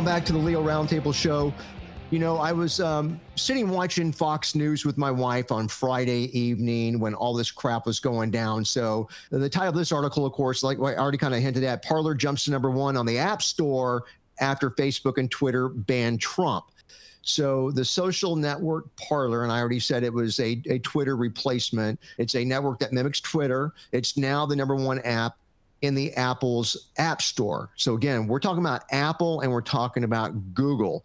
[0.00, 1.52] Welcome back to the Leo Roundtable Show.
[2.08, 6.98] You know, I was um, sitting watching Fox News with my wife on Friday evening
[6.98, 8.64] when all this crap was going down.
[8.64, 11.84] So, the title of this article, of course, like I already kind of hinted at,
[11.84, 14.04] Parler jumps to number one on the App Store
[14.40, 16.64] after Facebook and Twitter banned Trump.
[17.20, 22.00] So the social network Parler, and I already said it was a, a Twitter replacement.
[22.16, 23.74] It's a network that mimics Twitter.
[23.92, 25.36] It's now the number one app
[25.82, 27.70] in the Apple's App Store.
[27.76, 31.04] So again, we're talking about Apple and we're talking about Google.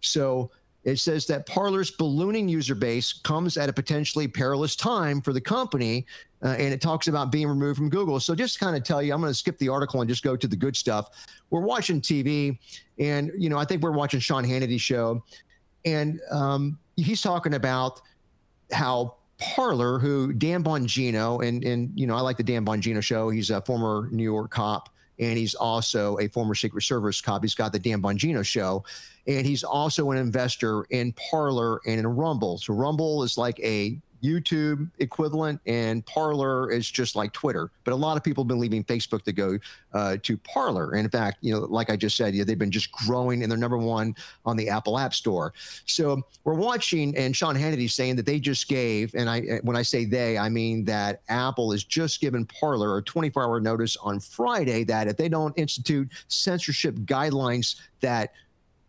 [0.00, 0.50] So
[0.84, 5.40] it says that Parler's ballooning user base comes at a potentially perilous time for the
[5.40, 6.06] company.
[6.44, 8.20] Uh, and it talks about being removed from Google.
[8.20, 10.36] So just kind of tell you, I'm going to skip the article and just go
[10.36, 11.10] to the good stuff.
[11.50, 12.58] We're watching TV,
[12.98, 15.24] and you know, I think we're watching Sean Hannity's show,
[15.84, 18.00] and um, he's talking about
[18.70, 23.28] how Parler, who Dan Bongino, and and you know, I like the Dan Bongino show.
[23.30, 27.42] He's a former New York cop, and he's also a former Secret Service cop.
[27.42, 28.84] He's got the Dan Bongino show,
[29.26, 32.58] and he's also an investor in Parler and in Rumble.
[32.58, 37.70] So Rumble is like a YouTube equivalent, and Parler is just like Twitter.
[37.84, 39.58] But a lot of people have been leaving Facebook to go
[39.92, 40.92] uh, to Parler.
[40.92, 43.42] And in fact, you know, like I just said, you know, they've been just growing,
[43.42, 45.52] and they're number one on the Apple App Store.
[45.86, 49.82] So we're watching, and Sean Hannity saying that they just gave, and I when I
[49.82, 54.84] say they, I mean that Apple has just given Parler a 24-hour notice on Friday
[54.84, 58.32] that if they don't institute censorship guidelines that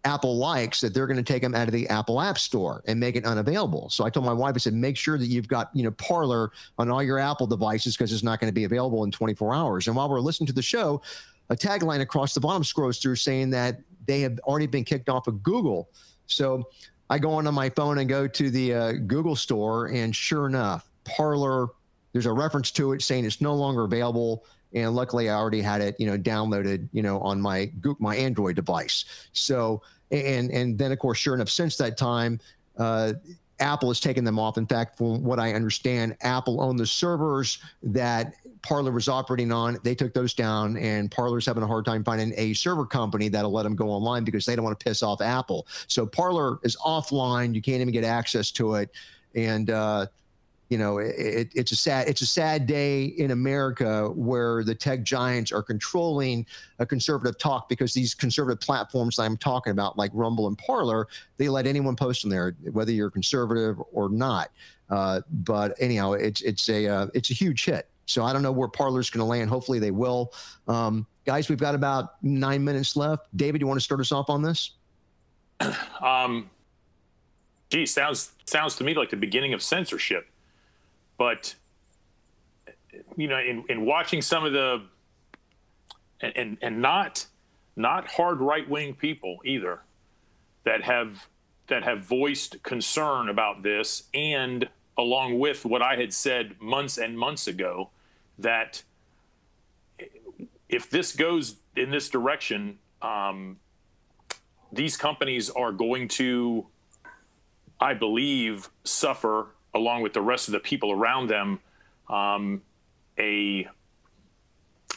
[0.08, 2.97] Apple likes that they're going to take them out of the Apple App Store and
[2.97, 3.89] make it unavailable.
[3.89, 6.52] So I told my wife, I said, make sure that you've got, you know, Parler
[6.77, 9.88] on all your Apple devices because it's not going to be available in 24 hours.
[9.88, 11.02] And while we're listening to the show,
[11.49, 15.27] a tagline across the bottom scrolls through saying that they have already been kicked off
[15.27, 15.89] of Google.
[16.25, 16.69] So
[17.09, 20.89] I go onto my phone and go to the uh, Google store, and sure enough,
[21.03, 21.67] Parler,
[22.14, 25.81] there's a reference to it saying it's no longer available and luckily I already had
[25.81, 29.05] it, you know, downloaded, you know, on my my Android device.
[29.31, 29.81] So
[30.11, 32.39] and and then of course, sure enough, since that time,
[32.77, 33.13] uh,
[33.59, 34.57] Apple has taken them off.
[34.57, 39.77] In fact, from what I understand, Apple owned the servers that Parler was operating on.
[39.83, 43.51] They took those down, and Parler's having a hard time finding a server company that'll
[43.51, 45.67] let them go online because they don't want to piss off Apple.
[45.87, 47.55] So Parler is offline.
[47.55, 48.91] You can't even get access to it.
[49.35, 50.07] And uh,
[50.70, 55.04] you know, it, it's a sad it's a sad day in America where the tech
[55.04, 56.45] giants are controlling
[56.80, 61.08] a conservative talk because these conservative platforms that I'm talking about, like Rumble and Parler,
[61.38, 64.52] they let anyone post on there, whether you're conservative or not.
[64.89, 67.88] Uh, but anyhow, it's it's a uh, it's a huge hit.
[68.05, 69.49] So I don't know where Parler's going to land.
[69.49, 70.34] Hopefully they will.
[70.67, 73.28] Um, guys, we've got about nine minutes left.
[73.36, 74.72] David, you want to start us off on this?
[76.02, 76.52] Um,
[77.70, 80.28] gee, sounds sounds to me like the beginning of censorship
[81.17, 81.55] but
[83.16, 84.83] you know, in, in watching some of the
[86.22, 87.28] and, and, not
[87.76, 89.82] not hard right wing people either
[90.64, 91.28] that have
[91.67, 94.67] that have voiced concern about this and
[94.98, 97.92] along with what I had said months and months ago
[98.39, 98.84] that
[100.70, 103.58] if this goes in this direction, um,
[104.72, 106.66] these companies are going to,
[107.80, 111.60] I believe, suffer along with the rest of the people around them,
[112.10, 112.61] um,
[113.17, 113.67] a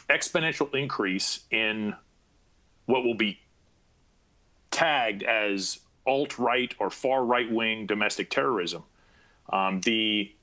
[0.09, 1.95] exponential increase in
[2.85, 3.39] what will be
[4.71, 8.83] tagged as alt right or far right wing domestic terrorism.
[9.51, 10.33] Um, the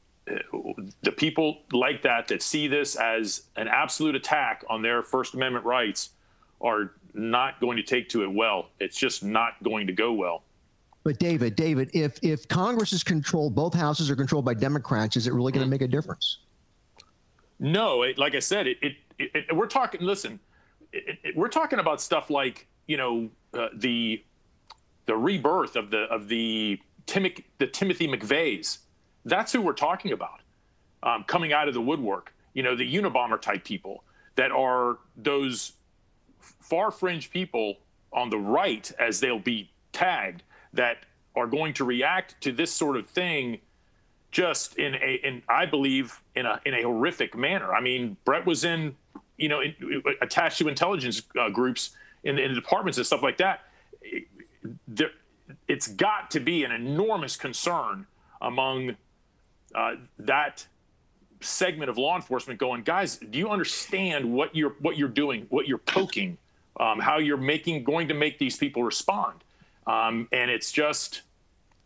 [1.02, 5.64] the people like that that see this as an absolute attack on their First Amendment
[5.64, 6.10] rights
[6.60, 8.68] are not going to take to it well.
[8.78, 10.42] It's just not going to go well.
[11.04, 15.26] But David, David, if if Congress is controlled, both houses are controlled by Democrats, is
[15.26, 15.70] it really going to mm-hmm.
[15.70, 16.38] make a difference?
[17.58, 20.00] No, it, like I said, it, it, it, we're talking.
[20.00, 20.38] Listen,
[21.34, 24.24] we're talking about stuff like you know uh, the
[25.06, 27.26] the rebirth of the of the Tim,
[27.58, 28.78] the Timothy McVeighs.
[29.24, 30.40] That's who we're talking about
[31.02, 32.34] um, coming out of the woodwork.
[32.54, 34.04] You know, the Unabomber type people
[34.36, 35.72] that are those
[36.38, 37.78] far fringe people
[38.12, 40.42] on the right, as they'll be tagged,
[40.72, 40.98] that
[41.36, 43.60] are going to react to this sort of thing
[44.30, 47.74] just in a in I believe in a in a horrific manner.
[47.74, 48.96] I mean, Brett was in
[49.36, 49.74] you know in,
[50.20, 51.90] attached to intelligence uh, groups
[52.24, 53.62] in, in the departments and stuff like that.
[54.86, 55.10] There,
[55.66, 58.06] it's got to be an enormous concern
[58.40, 58.96] among
[59.74, 60.66] uh, that
[61.40, 65.66] segment of law enforcement going, guys, do you understand what you're what you're doing, what
[65.66, 66.36] you're poking,
[66.78, 69.44] um, how you're making going to make these people respond?
[69.88, 71.22] Um, and it's just,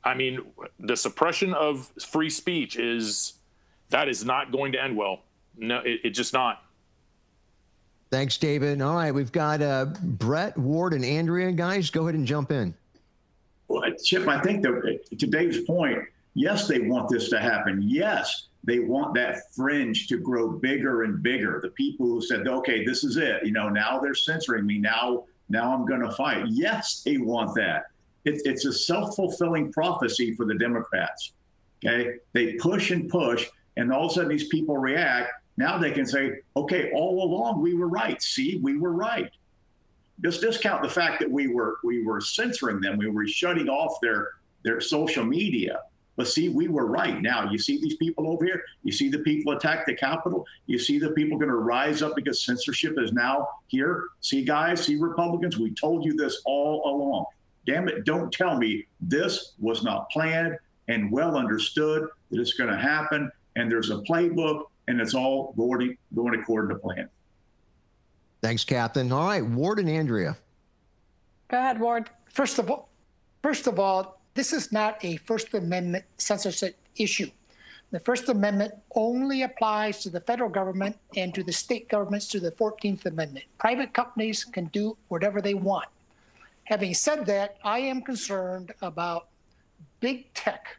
[0.05, 0.41] I mean,
[0.81, 3.35] the suppression of free speech is
[3.91, 5.21] that is not going to end well.
[5.57, 6.65] No, it, it just not.
[8.11, 8.83] Thanks, David.
[8.83, 11.53] All right, we've got uh, Brett, Ward, and Andrea.
[11.53, 12.75] Guys, go ahead and jump in.
[13.69, 16.01] Well, Chip, I think that to Dave's point,
[16.35, 17.81] yes, they want this to happen.
[17.83, 21.61] Yes, they want that fringe to grow bigger and bigger.
[21.63, 24.77] The people who said, "Okay, this is it," you know, now they're censoring me.
[24.77, 26.45] Now, now I'm going to fight.
[26.49, 27.92] Yes, they want that.
[28.25, 31.33] It's it's a self fulfilling prophecy for the Democrats.
[31.85, 35.91] Okay, they push and push, and all of a sudden these people react now they
[35.91, 38.21] can say, okay, all along we were right.
[38.23, 39.31] See, we were right.
[40.23, 43.99] Just discount the fact that we were we were censoring them, we were shutting off
[44.01, 44.31] their
[44.65, 45.81] their social media.
[46.15, 47.21] But see, we were right.
[47.21, 48.63] Now you see these people over here.
[48.83, 50.47] You see the people attack the Capitol.
[50.67, 54.05] You see the people going to rise up because censorship is now here.
[54.21, 57.25] See, guys, see, Republicans, we told you this all along.
[57.67, 58.05] Damn it!
[58.05, 63.31] Don't tell me this was not planned and well understood that it's going to happen.
[63.57, 67.09] And there's a playbook and it's all going, going according to plan.
[68.41, 69.13] Thanks, Captain.
[69.13, 70.37] All right, Ward and Andrea.
[71.49, 72.11] Go ahead, Ward.
[72.29, 72.89] First of all,
[73.43, 77.31] first of all, this is not a First Amendment censorship issue.
[77.91, 82.41] The First Amendment only applies to the federal government and to the state governments through
[82.41, 83.45] the 14th Amendment.
[83.59, 85.89] Private companies can do whatever they want.
[86.65, 89.29] Having said that, I am concerned about
[90.01, 90.77] big tech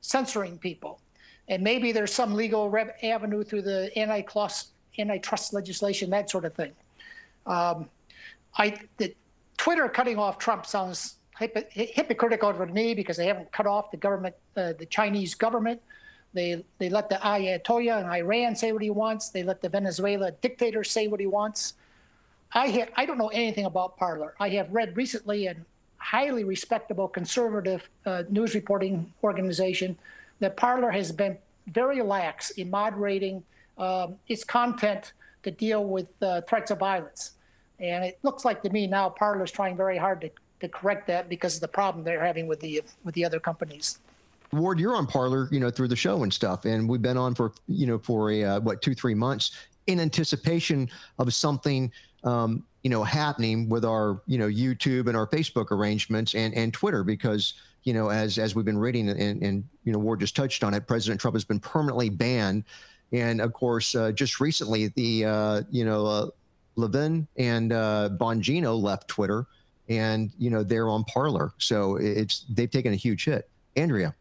[0.00, 1.00] censoring people
[1.48, 6.72] and maybe there's some legal avenue through the antitrust antitrust legislation, that sort of thing.
[7.46, 7.88] Um,
[8.56, 9.14] I the
[9.56, 14.34] Twitter cutting off Trump sounds hypocritical to me because they haven't cut off the government,
[14.56, 15.80] uh, the Chinese government.
[16.34, 19.30] They they let the Ayatollah in Iran say what he wants.
[19.30, 21.74] They let the Venezuela dictator say what he wants.
[22.52, 24.34] I ha- I don't know anything about Parler.
[24.40, 25.56] I have read recently a
[25.98, 29.98] highly respectable conservative uh, news reporting organization
[30.40, 31.36] that Parler has been
[31.68, 33.42] very lax in moderating
[33.76, 35.12] um, its content
[35.42, 37.32] to deal with uh, threats of violence.
[37.80, 40.30] And it looks like to me now Parler is trying very hard to,
[40.60, 43.98] to correct that because of the problem they're having with the with the other companies.
[44.52, 47.34] Ward, you're on Parler, you know, through the show and stuff, and we've been on
[47.34, 49.52] for you know for a uh, what two three months
[49.86, 51.90] in anticipation of something
[52.24, 56.72] um, you know happening with our you know YouTube and our Facebook arrangements and and
[56.72, 57.54] Twitter because
[57.84, 60.74] you know, as as we've been reading and, and you know, Ward just touched on
[60.74, 62.64] it, President Trump has been permanently banned.
[63.12, 66.26] And of course, uh, just recently, the uh, you know, uh,
[66.76, 69.46] Levin and uh, Bongino left Twitter,
[69.88, 73.48] and you know they're on Parler, so it's they've taken a huge hit.
[73.76, 74.14] Andrea.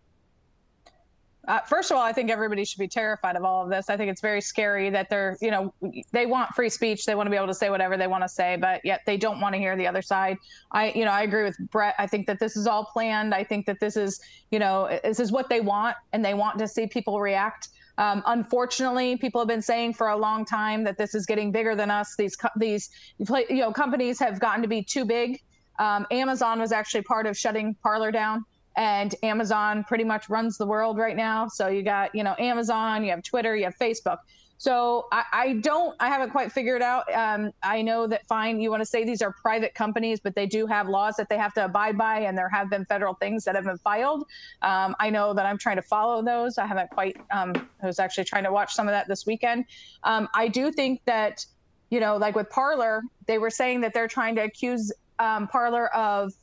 [1.47, 3.89] Uh, first of all, I think everybody should be terrified of all of this.
[3.89, 5.73] I think it's very scary that they're, you know,
[6.11, 7.05] they want free speech.
[7.05, 9.15] They want to be able to say whatever they want to say, but yet they
[9.15, 10.37] don't want to hear the other side.
[10.71, 11.95] I, you know, I agree with Brett.
[11.97, 13.33] I think that this is all planned.
[13.33, 14.19] I think that this is,
[14.51, 17.69] you know, this is what they want, and they want to see people react.
[17.97, 21.75] Um, unfortunately, people have been saying for a long time that this is getting bigger
[21.75, 22.15] than us.
[22.15, 22.89] These these
[23.19, 25.41] you know companies have gotten to be too big.
[25.79, 28.45] Um, Amazon was actually part of shutting Parler down
[28.77, 31.47] and Amazon pretty much runs the world right now.
[31.47, 34.19] So you got, you know, Amazon, you have Twitter, you have Facebook.
[34.59, 37.11] So I, I don't, I haven't quite figured out.
[37.13, 40.47] Um, I know that fine, you want to say these are private companies, but they
[40.47, 43.43] do have laws that they have to abide by, and there have been federal things
[43.43, 44.25] that have been filed.
[44.63, 46.57] Um, I know that I'm trying to follow those.
[46.57, 47.17] I haven't quite.
[47.29, 49.65] Um, I was actually trying to watch some of that this weekend.
[50.03, 51.45] Um, I do think that,
[51.91, 55.93] you know, like with Parler, they were saying that they're trying to accuse um, Parler
[55.95, 56.33] of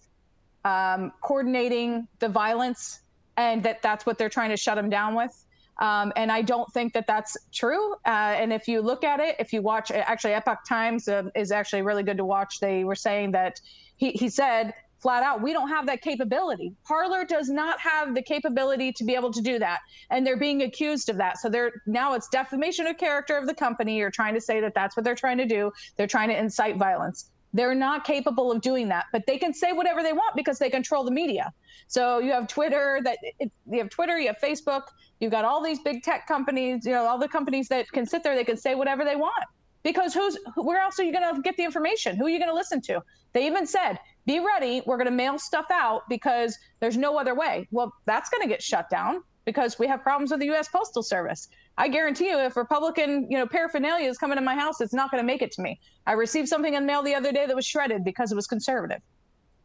[0.64, 3.00] um, coordinating the violence
[3.36, 5.44] and that that's what they're trying to shut him down with.
[5.78, 7.94] Um, and I don't think that that's true.
[8.06, 11.50] Uh, and if you look at it, if you watch, actually, Epoch Times uh, is
[11.50, 12.60] actually really good to watch.
[12.60, 13.60] They were saying that
[13.96, 14.72] he, he said
[15.04, 16.72] flat out, we don't have that capability.
[16.86, 19.80] Parler does not have the capability to be able to do that.
[20.10, 21.38] And they're being accused of that.
[21.38, 23.98] So they're now it's defamation of character of the company.
[23.98, 25.70] You're trying to say that that's what they're trying to do.
[25.96, 27.30] They're trying to incite violence.
[27.54, 30.68] They're not capable of doing that, but they can say whatever they want because they
[30.68, 31.52] control the media.
[31.86, 34.82] So you have Twitter that you have Twitter, you have Facebook,
[35.20, 38.24] you've got all these big tech companies, you know, all the companies that can sit
[38.24, 39.44] there, they can say whatever they want.
[39.84, 42.16] Because who's where else are you going to get the information?
[42.16, 43.00] Who are you going to listen to?
[43.34, 47.34] They even said, "Be ready, we're going to mail stuff out because there's no other
[47.34, 50.68] way." Well, that's going to get shut down because we have problems with the U.S.
[50.68, 51.48] Postal Service.
[51.76, 55.10] I guarantee you, if Republican, you know, paraphernalia is coming to my house, it's not
[55.10, 55.80] going to make it to me.
[56.06, 59.00] I received something in mail the other day that was shredded because it was conservative.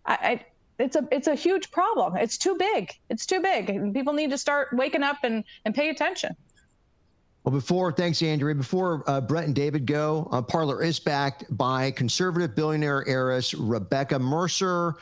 [0.06, 0.46] I, I
[0.80, 2.16] it's a it's a huge problem.
[2.16, 2.92] It's too big.
[3.10, 3.94] It's too big.
[3.94, 6.36] People need to start waking up and and pay attention.
[7.44, 8.56] Well, before thanks, Andrea.
[8.56, 14.20] Before uh, Brett and David go, uh, Parler is backed by conservative billionaire heiress Rebecca
[14.20, 14.96] Mercer,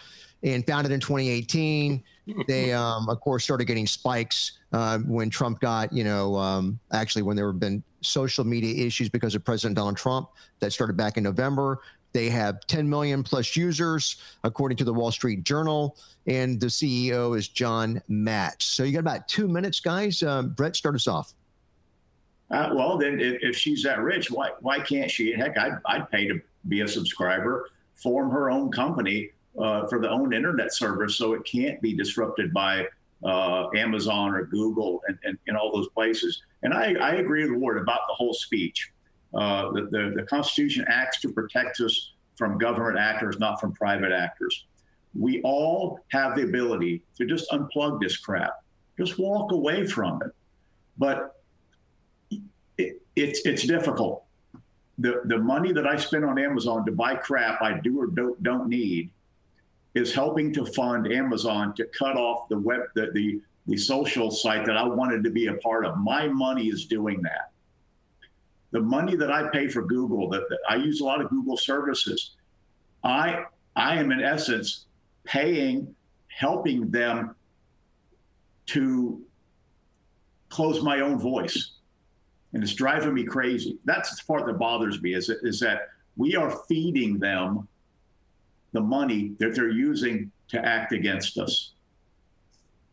[0.44, 2.04] and founded in 2018.
[2.48, 7.22] They, um, of course, started getting spikes uh, when Trump got, you know, um, actually
[7.22, 10.30] when there have been social media issues because of President Donald Trump
[10.60, 11.80] that started back in November.
[12.14, 15.98] They have 10 million plus users, according to the Wall Street Journal.
[16.26, 18.64] And the CEO is John Matze.
[18.64, 20.24] So you got about two minutes, guys.
[20.24, 21.34] Um, Brett, start us off.
[22.50, 25.34] Uh, well, then if, if, she's that rich, why why can't she?
[25.34, 30.10] Heck, I'd, I'd pay to be a subscriber, form her own company uh, for the
[30.10, 32.86] own internet service so it can't be disrupted by
[33.24, 36.44] uh, Amazon or Google and, and, and, all those places.
[36.62, 38.92] And I, I agree with Ward about the whole speech.
[39.34, 44.12] Uh, the, the, the Constitution acts to protect us from government actors, not from private
[44.12, 44.66] actors.
[45.18, 48.52] We all have the ability to just unplug this crap,
[48.98, 50.32] just walk away from it.
[51.00, 51.36] But
[52.78, 54.24] it, it's it's difficult.
[55.00, 58.42] The the money that I spend on Amazon to buy crap I do or don't
[58.44, 59.10] don't need
[59.98, 64.66] is helping to fund Amazon to cut off the web the the, the social site
[64.66, 65.98] that I wanted to be a part of.
[65.98, 67.52] My money is doing that
[68.72, 71.58] the money that I pay for Google, that, that I use a lot of Google
[71.58, 72.36] services,
[73.04, 73.44] I
[73.76, 74.86] I am in essence
[75.24, 75.96] paying,
[76.28, 77.36] helping them
[78.68, 79.22] to
[80.50, 81.74] close my own voice.
[82.54, 83.78] And it's driving me crazy.
[83.86, 87.68] That's the part that bothers me is, is that we are feeding them
[88.78, 91.72] the money that they're using to act against us.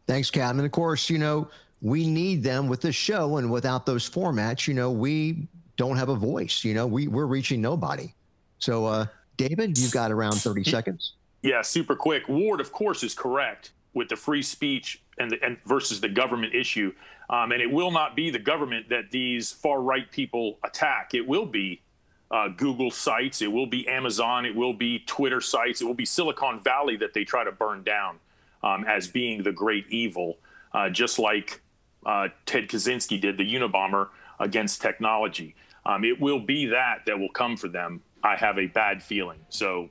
[0.06, 0.60] Thanks, Captain.
[0.60, 1.48] And of course, you know,
[1.82, 6.08] we need them with the show and without those formats, you know, we don't have
[6.08, 6.64] a voice.
[6.64, 8.14] You know, we we're reaching nobody.
[8.58, 11.12] So, uh, David, you've got around 30 seconds.
[11.42, 12.30] Yeah, super quick.
[12.30, 16.54] Ward, of course, is correct with the free speech and, the, and versus the government
[16.54, 16.94] issue.
[17.28, 21.12] Um, and it will not be the government that these far right people attack.
[21.12, 21.82] It will be
[22.30, 26.04] uh, Google sites, it will be Amazon, it will be Twitter sites, it will be
[26.04, 28.18] Silicon Valley that they try to burn down
[28.62, 30.38] um, as being the great evil,
[30.72, 31.60] uh, just like
[32.06, 34.08] uh, Ted Kaczynski did, the Unabomber
[34.40, 35.54] against technology.
[35.86, 38.02] Um, it will be that that will come for them.
[38.22, 39.38] I have a bad feeling.
[39.50, 39.90] So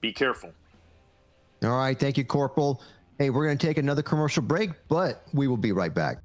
[0.00, 0.52] be careful.
[1.64, 1.98] All right.
[1.98, 2.82] Thank you, Corporal.
[3.18, 6.18] Hey, we're going to take another commercial break, but we will be right back.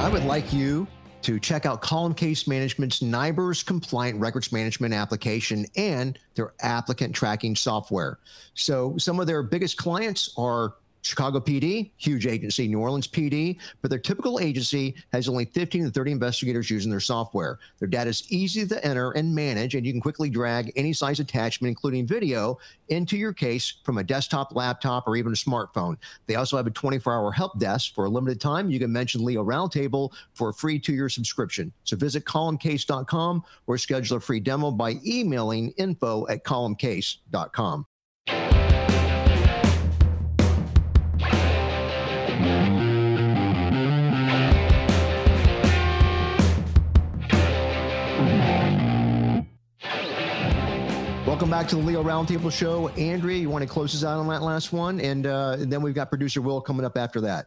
[0.00, 0.86] I would like you
[1.20, 7.54] to check out Column Case Management's NIBRS compliant records management application and their applicant tracking
[7.54, 8.18] software.
[8.54, 13.90] So, some of their biggest clients are Chicago PD, huge agency, New Orleans PD, but
[13.90, 17.58] their typical agency has only 15 to 30 investigators using their software.
[17.78, 21.20] Their data is easy to enter and manage, and you can quickly drag any size
[21.20, 25.96] attachment, including video, into your case from a desktop, laptop, or even a smartphone.
[26.26, 27.94] They also have a 24 hour help desk.
[27.94, 31.72] For a limited time, you can mention Leo Roundtable for a free two year subscription.
[31.84, 37.86] So visit columncase.com or schedule a free demo by emailing info at columncase.com.
[51.40, 52.88] Welcome back to the Leo Roundtable Show.
[52.98, 55.00] Andrea, you want to close us out on that last one?
[55.00, 57.46] And, uh, then we've got producer Will coming up after that.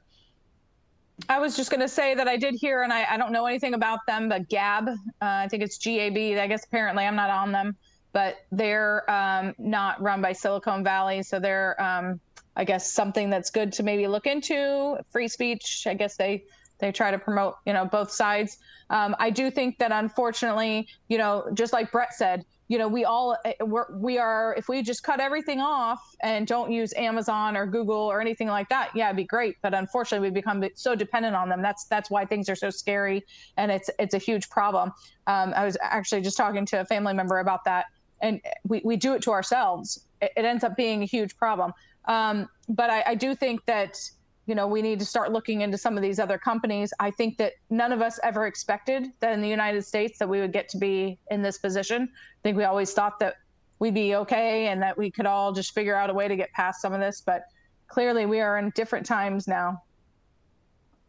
[1.30, 3.46] I was just going to say that I did hear, and I, I don't know
[3.46, 6.18] anything about them, but Gab, uh, I think it's GAB.
[6.42, 7.76] I guess apparently I'm not on them,
[8.14, 11.22] but they're um, not run by Silicon Valley.
[11.22, 12.20] So they're, um,
[12.56, 14.98] I guess, something that's good to maybe look into.
[15.12, 15.86] Free speech.
[15.86, 16.46] I guess they
[16.84, 18.58] they try to promote, you know, both sides.
[18.90, 23.06] Um, I do think that unfortunately, you know, just like Brett said, you know, we
[23.06, 27.56] all eh, we're, we are if we just cut everything off and don't use Amazon
[27.56, 29.58] or Google or anything like that, yeah, it'd be great.
[29.62, 31.62] But unfortunately, we become so dependent on them.
[31.62, 33.24] That's that's why things are so scary,
[33.58, 34.92] and it's it's a huge problem.
[35.28, 37.86] Um, I was actually just talking to a family member about that,
[38.22, 40.06] and we we do it to ourselves.
[40.22, 41.74] It, it ends up being a huge problem.
[42.06, 43.98] Um, but I, I do think that
[44.46, 46.94] you know, we need to start looking into some of these other companies.
[47.00, 50.42] I think that none of us ever expected that in the United States that we
[50.42, 52.10] would get to be in this position.
[52.12, 53.36] I think we always thought that
[53.80, 56.52] we'd be okay and that we could all just figure out a way to get
[56.52, 57.46] past some of this, but
[57.88, 59.82] clearly we are in different times now.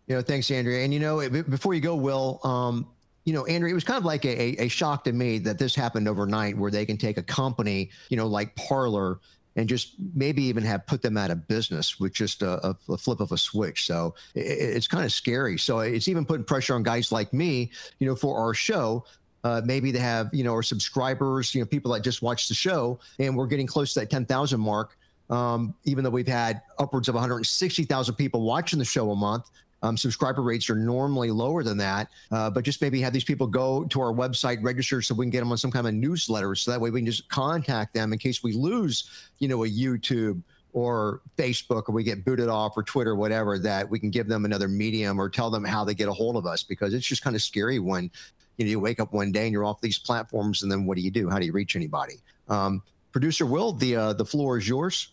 [0.07, 0.85] You know, thanks, Andrea.
[0.85, 2.87] And you know, before you go, Will, um,
[3.25, 5.75] you know, Andrea, it was kind of like a, a shock to me that this
[5.75, 9.19] happened overnight, where they can take a company, you know, like Parler
[9.57, 13.21] and just maybe even have put them out of business with just a, a flip
[13.21, 13.87] of a switch.
[13.87, 15.59] So it, it's kind of scary.
[15.59, 19.05] So it's even putting pressure on guys like me, you know, for our show.
[19.45, 22.55] Uh, maybe they have, you know, our subscribers, you know, people that just watch the
[22.55, 24.97] show, and we're getting close to that 10,000 mark.
[25.31, 29.51] Um, even though we've had upwards of 160,000 people watching the show a month,
[29.85, 33.47] um, subscriber rates are normally lower than that, uh, but just maybe have these people
[33.47, 36.55] go to our website, register so we can get them on some kind of newsletter.
[36.55, 39.11] So that way we can just contact them in case we lose,
[39.41, 40.41] you know, a YouTube
[40.73, 44.47] or Facebook or we get booted off or Twitter, whatever, that we can give them
[44.47, 47.23] another medium or tell them how they get a hold of us because it's just
[47.23, 48.11] kind of scary when
[48.57, 50.97] you know you wake up one day and you're off these platforms and then what
[50.97, 51.29] do you do?
[51.29, 52.15] How do you reach anybody?
[52.49, 55.13] Um, Producer Will, the uh, the floor is yours.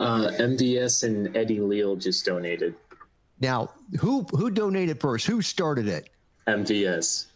[0.00, 2.74] Uh, MVS and Eddie Leal just donated.
[3.40, 5.26] Now, who who donated first?
[5.26, 6.10] Who started it?
[6.46, 7.26] MVS.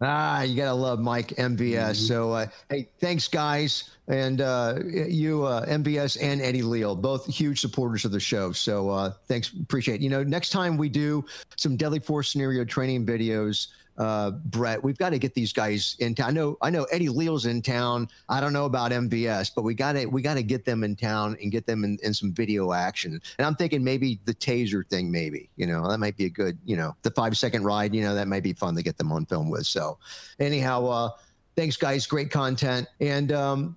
[0.00, 1.56] Ah, you gotta love Mike MVS.
[1.56, 1.92] Mm-hmm.
[1.92, 7.60] So, uh, hey, thanks, guys, and uh, you, uh, MVS and Eddie Leal, both huge
[7.60, 8.52] supporters of the show.
[8.52, 9.96] So, uh, thanks, appreciate.
[9.96, 10.00] It.
[10.02, 11.24] You know, next time we do
[11.56, 16.14] some deadly force scenario training videos uh, Brett, we've got to get these guys in
[16.14, 16.28] town.
[16.28, 18.08] I know, I know Eddie Leal's in town.
[18.28, 20.96] I don't know about MVS, but we got to, we got to get them in
[20.96, 23.20] town and get them in, in some video action.
[23.38, 26.58] And I'm thinking maybe the taser thing, maybe, you know, that might be a good,
[26.64, 29.12] you know, the five second ride, you know, that might be fun to get them
[29.12, 29.66] on film with.
[29.66, 29.98] So
[30.38, 31.10] anyhow, uh,
[31.56, 32.06] thanks guys.
[32.06, 32.88] Great content.
[33.00, 33.76] And, um,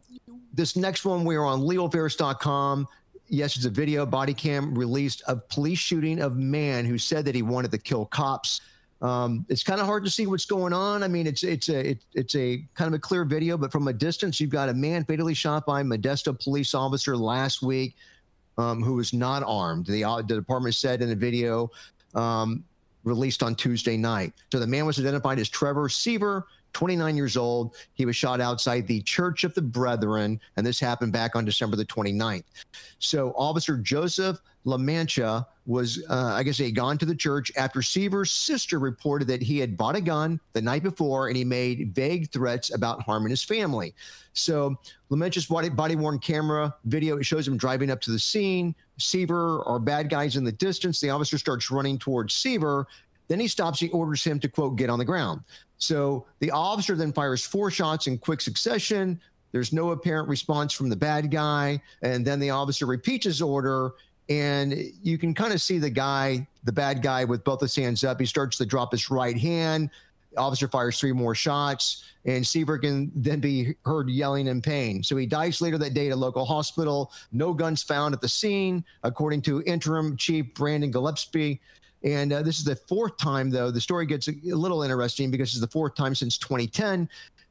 [0.53, 2.87] this next one, we are on leoaffairs.com
[3.29, 7.35] yes, it's a video body cam released of police shooting of man who said that
[7.35, 8.61] he wanted to kill cops.
[9.01, 11.03] Um, it's kind of hard to see what's going on.
[11.03, 13.87] I mean, it's it's a it, it's a kind of a clear video, but from
[13.87, 17.95] a distance, you've got a man fatally shot by a Modesto police officer last week,
[18.57, 19.85] um, who was not armed.
[19.85, 21.69] The, uh, the department said in the video
[22.15, 22.63] um,
[23.03, 24.33] released on Tuesday night.
[24.51, 26.47] So the man was identified as Trevor Seever.
[26.73, 27.75] 29 years old.
[27.93, 31.75] He was shot outside the Church of the Brethren, and this happened back on December
[31.75, 32.43] the 29th.
[32.99, 37.81] So, Officer Joseph Lamantia was, uh, I guess, he had gone to the church after
[37.81, 41.95] Seever's sister reported that he had bought a gun the night before and he made
[41.95, 43.95] vague threats about harming his family.
[44.33, 44.77] So,
[45.09, 48.75] Lamantia's body, body worn camera video shows him driving up to the scene.
[48.97, 50.99] Seever or bad guys in the distance.
[50.99, 52.87] The officer starts running towards Seever.
[53.29, 53.79] Then he stops.
[53.79, 55.41] He orders him to, quote, get on the ground.
[55.77, 59.19] So the officer then fires four shots in quick succession.
[59.51, 61.81] There's no apparent response from the bad guy.
[62.01, 63.91] And then the officer repeats his order.
[64.29, 68.03] And you can kind of see the guy, the bad guy, with both his hands
[68.03, 68.19] up.
[68.19, 69.89] He starts to drop his right hand.
[70.31, 75.01] The officer fires three more shots, and Seever can then be heard yelling in pain.
[75.01, 77.11] So he dies later that day at a local hospital.
[77.31, 81.61] No guns found at the scene, according to interim chief Brandon Gillespie.
[82.03, 83.71] And uh, this is the fourth time, though.
[83.71, 87.09] The story gets a, little interesting because it's the fourth time since 2010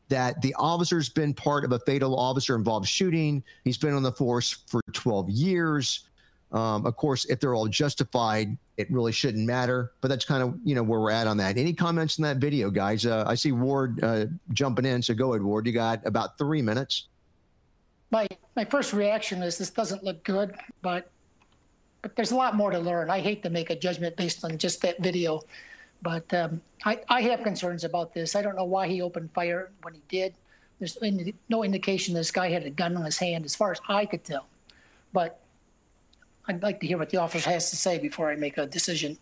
[0.08, 3.42] that the officer's been part of a fatal officer involved shooting.
[3.64, 6.08] He's been on the force for 12 years.
[6.56, 9.92] Um, of course, if they're all justified, it really shouldn't matter.
[10.00, 11.58] But that's kind of you know where we're at on that.
[11.58, 13.04] Any comments in that video, guys?
[13.04, 15.66] Uh, I see Ward uh, jumping in, so go ahead, Ward.
[15.66, 17.08] You got about three minutes.
[18.10, 21.10] My my first reaction is this doesn't look good, but
[22.00, 23.10] but there's a lot more to learn.
[23.10, 25.42] I hate to make a judgment based on just that video,
[26.00, 28.34] but um, I, I have concerns about this.
[28.34, 30.34] I don't know why he opened fire when he did.
[30.78, 30.96] There's
[31.50, 34.24] no indication this guy had a gun in his hand, as far as I could
[34.24, 34.46] tell.
[35.12, 35.40] But
[36.48, 39.18] I'd like to hear what the officer has to say before I make a decision.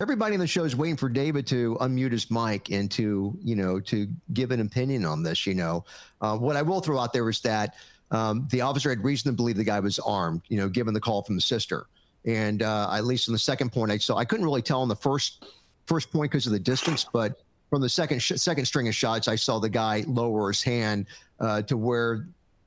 [0.00, 3.54] Everybody in the show is waiting for David to unmute his mic and to, you
[3.54, 5.46] know, to give an opinion on this.
[5.46, 5.84] You know,
[6.20, 7.74] uh, what I will throw out there is that
[8.10, 11.00] um, the officer had reason to believe the guy was armed, you know, given the
[11.00, 11.86] call from the sister.
[12.24, 14.88] And uh, at least in the second point, I saw I couldn't really tell on
[14.88, 15.46] the first
[15.86, 19.28] first point because of the distance, but from the second sh- second string of shots,
[19.28, 21.06] I saw the guy lower his hand
[21.40, 22.26] uh, to where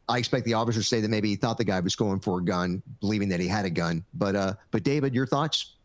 [0.09, 2.39] I expect the officer to say that maybe he thought the guy was going for
[2.39, 4.03] a gun, believing that he had a gun.
[4.13, 5.75] But uh, but David, your thoughts?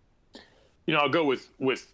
[0.87, 1.87] You know, I'll go with with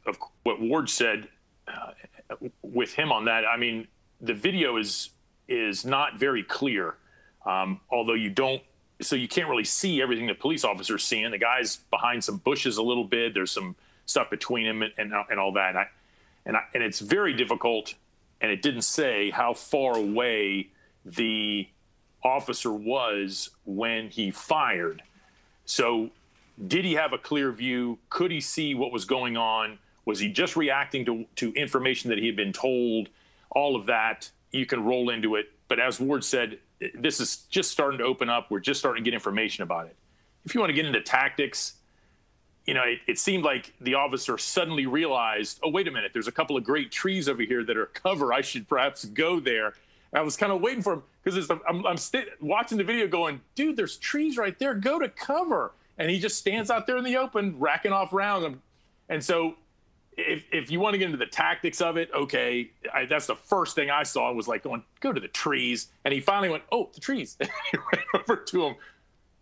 [0.45, 1.29] what Ward said
[1.69, 3.45] uh, with him on that.
[3.47, 3.89] I mean,
[4.21, 5.11] the video is
[5.49, 6.95] is not very clear.
[7.45, 8.63] Um, although you don't,
[9.03, 11.31] so you can't really see everything the police officer's seeing.
[11.31, 13.35] The guy's behind some bushes a little bit.
[13.35, 15.77] There's some stuff between him and and, and all that.
[15.77, 15.89] I,
[16.47, 17.95] and, I, and it's very difficult.
[18.41, 20.69] And it didn't say how far away
[21.05, 21.69] the
[22.25, 25.03] officer was when he fired.
[25.67, 26.11] So,
[26.67, 27.99] did he have a clear view?
[28.11, 29.79] Could he see what was going on?
[30.05, 33.09] Was he just reacting to, to information that he had been told?
[33.51, 35.53] All of that, you can roll into it.
[35.69, 36.59] But as Ward said,
[36.95, 38.51] this is just starting to open up.
[38.51, 39.97] We're just starting to get information about it.
[40.45, 41.75] If you want to get into tactics,
[42.67, 46.29] you know, it, it, seemed like the officer suddenly realized, oh, wait a minute, there's
[46.29, 48.33] a couple of great trees over here that are cover.
[48.33, 49.75] I should perhaps go there.
[50.15, 51.99] And I was kind of waiting for him because I'm, I'm
[52.41, 54.73] watching the video going, dude, there's trees right there.
[54.73, 55.73] Go to cover.
[55.99, 58.57] And he just stands out there in the open, racking off rounds.
[59.09, 59.57] And so
[60.17, 63.35] if, if you want to get into the tactics of it, okay, I, that's the
[63.35, 65.89] first thing I saw was like going, go to the trees.
[66.05, 67.37] And he finally went, oh, the trees.
[67.41, 68.77] he went over to him.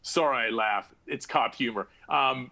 [0.01, 0.91] Sorry, I laugh.
[1.07, 1.87] It's cop humor.
[2.09, 2.51] Um,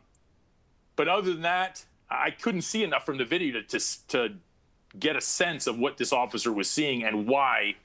[0.95, 4.35] but other than that, I couldn't see enough from the video to, to, to
[4.99, 7.77] get a sense of what this officer was seeing and why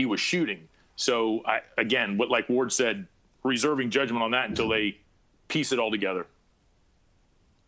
[0.00, 0.66] he was shooting.
[0.96, 3.06] So I, again, what like Ward said,
[3.44, 4.96] reserving judgment on that until they
[5.48, 6.26] piece it all together.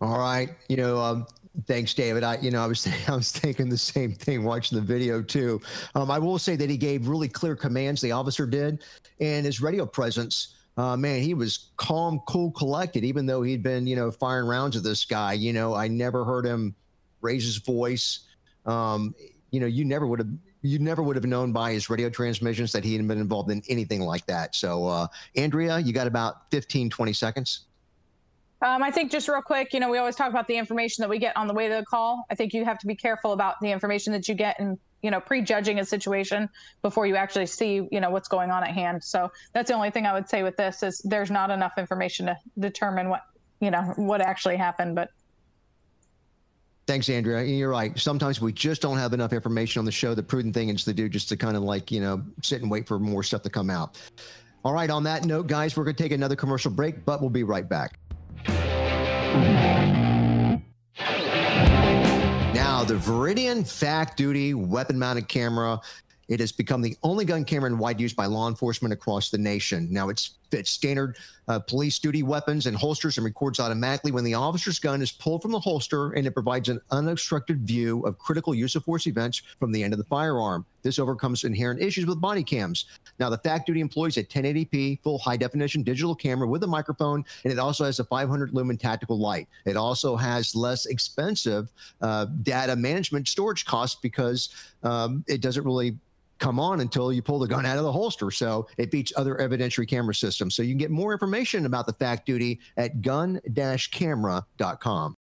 [0.01, 0.49] All right.
[0.69, 1.27] You know, um,
[1.67, 2.25] thanks, David.
[2.25, 5.61] I, you know, I was, I was thinking the same thing watching the video too.
[5.95, 8.01] Um, I will say that he gave really clear commands.
[8.01, 8.83] The officer did,
[9.21, 10.55] and his radio presence.
[10.79, 14.75] Uh, man, he was calm, cool, collected, even though he'd been, you know, firing rounds
[14.75, 15.35] at this guy.
[15.35, 16.75] You know, I never heard him
[17.21, 18.21] raise his voice.
[18.65, 19.15] Um,
[19.51, 20.31] you know, you never would have
[20.63, 23.63] you never would have known by his radio transmissions that he had been involved in
[23.69, 24.55] anything like that.
[24.55, 27.67] So, uh, Andrea, you got about 15, 20 seconds.
[28.63, 31.09] Um, I think just real quick, you know, we always talk about the information that
[31.09, 32.25] we get on the way to the call.
[32.31, 35.11] I think you have to be careful about the information that you get and, you
[35.11, 36.49] know, prejudging a situation
[36.81, 39.03] before you actually see, you know, what's going on at hand.
[39.03, 42.27] So that's the only thing I would say with this is there's not enough information
[42.27, 43.23] to determine what,
[43.59, 44.95] you know, what actually happened.
[44.95, 45.09] But
[46.87, 47.45] Thanks, Andrea.
[47.45, 47.97] You're right.
[47.99, 50.15] Sometimes we just don't have enough information on the show.
[50.15, 52.71] The prudent thing is to do just to kind of like, you know, sit and
[52.71, 54.01] wait for more stuff to come out.
[54.65, 54.91] All right.
[54.91, 57.69] On that note, guys, we're going to take another commercial break, but we'll be right
[57.69, 57.99] back.
[62.53, 65.81] Now, the Viridian Fact Duty weapon mounted camera
[66.33, 69.37] it has become the only gun camera in wide use by law enforcement across the
[69.37, 69.89] nation.
[69.91, 71.17] Now it fits standard
[71.49, 75.41] uh, police duty weapons and holsters and records automatically when the officer's gun is pulled
[75.41, 79.43] from the holster and it provides an unobstructed view of critical use of force events
[79.59, 80.65] from the end of the firearm.
[80.83, 82.85] This overcomes inherent issues with body cams.
[83.19, 87.25] Now, the Fact Duty employs a 1080p full high definition digital camera with a microphone,
[87.45, 89.49] and it also has a 500 lumen tactical light.
[89.65, 94.51] It also has less expensive uh, data management storage costs because
[94.83, 95.97] um, it doesn't really
[96.39, 98.31] come on until you pull the gun out of the holster.
[98.31, 100.55] So it beats other evidentiary camera systems.
[100.55, 105.17] So you can get more information about the fact duty at gun-camera.com.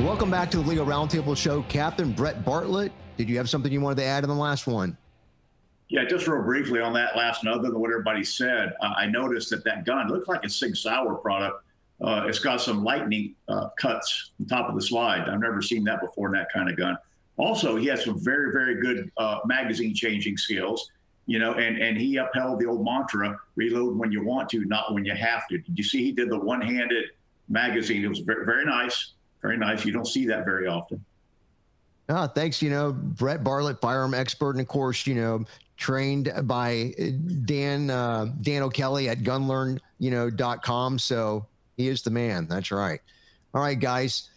[0.00, 1.62] Welcome back to the Leo Roundtable Show.
[1.64, 4.96] Captain Brett Bartlett, did you have something you wanted to add in the last one?
[5.88, 9.06] Yeah, just real briefly on that last note, other than what everybody said, uh, I
[9.06, 11.62] noticed that that gun looks like a Sig Sauer product.
[12.00, 15.28] Uh, it's got some lightning uh, cuts on top of the slide.
[15.28, 16.96] I've never seen that before in that kind of gun.
[17.36, 20.90] Also, he has some very, very good uh, magazine changing skills,
[21.26, 24.92] you know, and, and he upheld the old mantra reload when you want to, not
[24.94, 25.58] when you have to.
[25.58, 27.06] Did you see he did the one handed
[27.48, 28.04] magazine?
[28.04, 29.12] It was very, very nice.
[29.42, 29.84] Very nice.
[29.84, 31.04] You don't see that very often.
[32.08, 32.60] Ah, thanks.
[32.62, 35.44] You know, Brett Bartlett, firearm expert, and of course, you know,
[35.76, 36.94] trained by
[37.44, 40.98] Dan uh, Dan O'Kelly at gunlearn, you know, dot com.
[40.98, 42.46] So he is the man.
[42.48, 43.00] That's right.
[43.54, 44.30] All right, guys.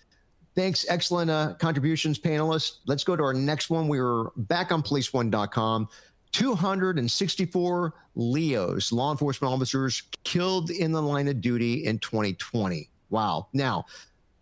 [0.56, 0.86] Thanks.
[0.90, 2.78] Excellent uh, contributions, panelists.
[2.88, 3.88] Let's go to our next one.
[3.88, 5.88] We were back on policeone.com.
[6.32, 12.90] 264 LEOs, law enforcement officers, killed in the line of duty in 2020.
[13.10, 13.48] Wow.
[13.54, 13.86] Now,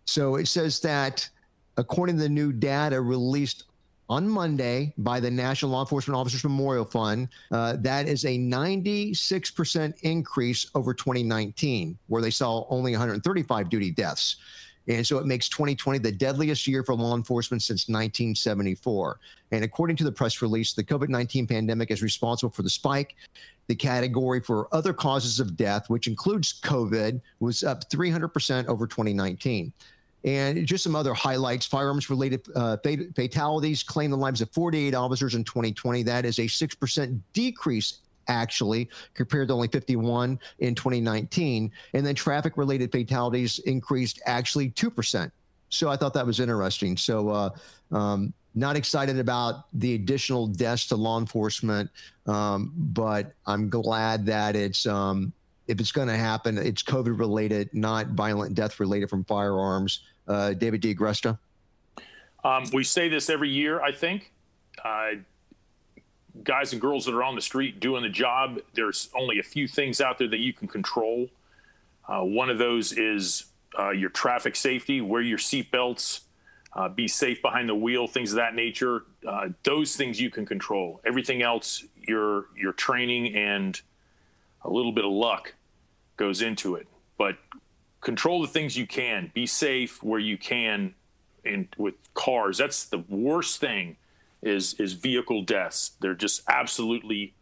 [0.06, 1.28] so it says that
[1.78, 3.66] according to the new data released
[4.10, 7.30] on Monday by the National Law Enforcement Officers Memorial Fund.
[7.52, 14.38] Uh, that is a 96% increase over 2019, where they saw only 135 duty deaths.
[14.88, 19.20] And so it makes 2020 the deadliest year for law enforcement since 1974.
[19.52, 23.16] And according to the press release, the COVID 19 pandemic is responsible for the spike.
[23.68, 29.74] The category for other causes of death, which includes COVID, was up 300% over 2019.
[30.26, 32.78] And just some other highlights firearms related uh,
[33.16, 36.02] fatalities claim the lives of 48 officers in 2020.
[36.04, 41.72] That is a 6% decrease actually, compared to only 51 in 2019.
[41.94, 45.32] And then traffic related fatalities increased actually 2%.
[45.70, 46.98] So I thought that was interesting.
[46.98, 47.50] So, uh,
[47.92, 51.90] um, not excited about the additional deaths to law enforcement,
[52.26, 55.34] um, but I'm glad that it's um,
[55.68, 60.54] if it's going to happen, it's COVID related, not violent death related from firearms uh,
[60.54, 61.38] David D'Agresta?
[62.44, 64.32] Um, we say this every year, I think.
[64.84, 65.12] Uh,
[66.44, 69.68] guys and girls that are on the street doing the job, there's only a few
[69.68, 71.28] things out there that you can control.
[72.08, 73.46] Uh, one of those is
[73.80, 76.22] uh, your traffic safety, wear your seatbelts,
[76.74, 79.04] uh, be safe behind the wheel, things of that nature.
[79.64, 81.02] Those things you can control.
[81.06, 83.82] Everything else, your your training and
[84.64, 85.54] a little bit of luck
[86.18, 86.88] goes into it.
[87.18, 87.38] But
[88.06, 89.32] control the things you can.
[89.34, 90.94] Be safe where you can.
[91.44, 93.98] And with cars, that's the worst thing.
[94.42, 95.92] Is is vehicle deaths?
[96.00, 97.34] They're just absolutely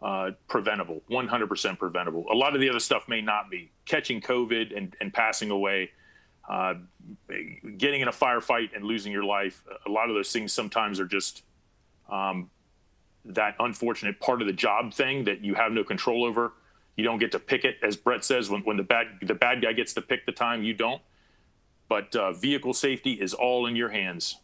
[0.00, 2.24] uh, preventable, 100% preventable.
[2.30, 3.72] A lot of the other stuff may not be.
[3.86, 5.90] Catching COVID and, and passing away,
[6.48, 6.74] uh,
[7.76, 11.06] getting in a firefight and losing your life, a lot of those things sometimes are
[11.06, 11.42] just
[12.08, 12.48] um,
[13.24, 16.52] that unfortunate part of the job thing that you have no control over
[16.98, 19.62] You don't get to pick it, as Brett says, when, when the bad the bad
[19.62, 21.00] guy gets to pick the time, you don't.
[21.88, 24.38] But uh, vehicle safety is all in your hands.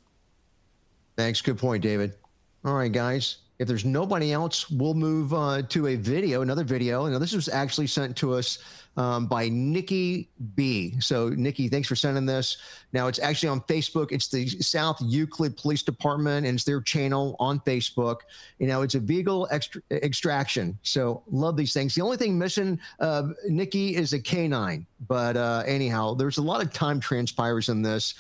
[1.16, 1.42] Thanks.
[1.42, 2.14] Good point, David.
[2.64, 3.38] All right, guys.
[3.58, 7.06] If there's nobody else, we'll move uh, to a video, another video.
[7.06, 8.58] Now, this was actually sent to us
[8.96, 10.98] um, by Nikki B.
[10.98, 12.56] So, Nikki, thanks for sending this.
[12.94, 14.12] Now, it's actually on Facebook.
[14.12, 18.20] It's the South Euclid Police Department, and it's their channel on Facebook.
[18.58, 20.76] You know, it's a vehicle extra- extraction.
[20.82, 21.94] So, love these things.
[21.94, 24.86] The only thing missing, uh, Nikki, is a canine.
[25.06, 28.14] But uh, anyhow, there's a lot of time transpires in this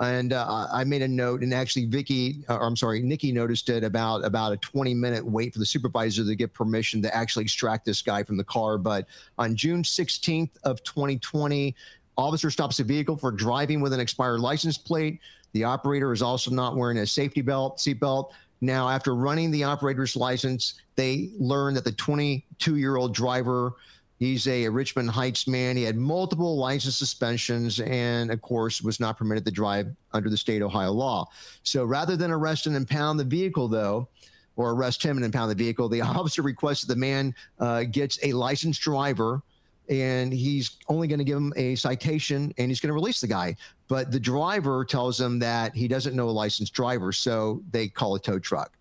[0.00, 3.84] and uh, I made a note, and actually, Vicky, or I'm sorry, Nikki noticed it
[3.84, 7.84] about about a 20 minute wait for the supervisor to get permission to actually extract
[7.84, 8.78] this guy from the car.
[8.78, 9.06] But
[9.38, 11.76] on June 16th of 2020,
[12.16, 15.20] officer stops a vehicle for driving with an expired license plate.
[15.52, 18.30] The operator is also not wearing a safety belt, seatbelt.
[18.62, 23.74] Now, after running the operator's license, they learn that the 22 year old driver
[24.20, 25.78] He's a Richmond Heights man.
[25.78, 30.36] He had multiple license suspensions and, of course, was not permitted to drive under the
[30.36, 31.26] state Ohio law.
[31.62, 34.08] So rather than arrest and impound the vehicle, though,
[34.56, 38.18] or arrest him and impound the vehicle, the officer requests that the man uh, gets
[38.22, 39.40] a licensed driver
[39.88, 43.26] and he's only going to give him a citation and he's going to release the
[43.26, 43.56] guy.
[43.88, 48.16] But the driver tells him that he doesn't know a licensed driver, so they call
[48.16, 48.76] a tow truck.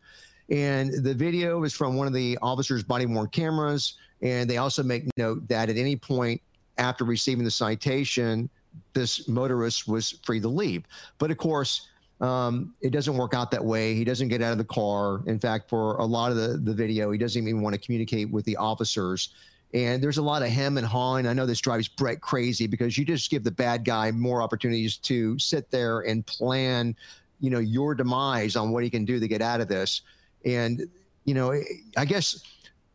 [0.50, 3.96] And the video is from one of the officer's body worn cameras.
[4.22, 6.42] And they also make note that at any point
[6.78, 8.50] after receiving the citation,
[8.94, 10.84] this motorist was free to leave.
[11.18, 11.88] But of course,
[12.22, 13.96] um, it doesn't work out that way.
[13.96, 15.22] He doesn't get out of the car.
[15.26, 18.30] In fact, for a lot of the, the video, he doesn't even want to communicate
[18.30, 19.30] with the officers.
[19.74, 21.28] And there's a lot of hem and hawing.
[21.28, 24.98] I know this drives Brett crazy because you just give the bad guy more opportunities
[24.98, 26.96] to sit there and plan,
[27.40, 30.02] you know, your demise on what he can do to get out of this.
[30.44, 30.90] And,
[31.26, 31.54] you know,
[31.96, 32.44] I guess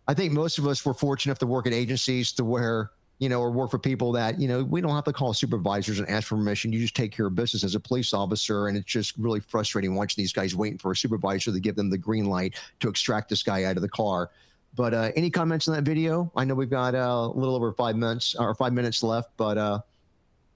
[0.07, 3.29] I think most of us were fortunate enough to work at agencies to where, you
[3.29, 6.09] know, or work for people that, you know, we don't have to call supervisors and
[6.09, 6.73] ask for permission.
[6.73, 8.69] You just take care of business as a police officer.
[8.69, 11.89] And it's just really frustrating watching these guys waiting for a supervisor to give them
[11.89, 14.31] the green light to extract this guy out of the car.
[14.77, 16.31] But uh, any comments on that video?
[16.37, 19.57] I know we've got uh, a little over five minutes or five minutes left, but
[19.57, 19.81] uh,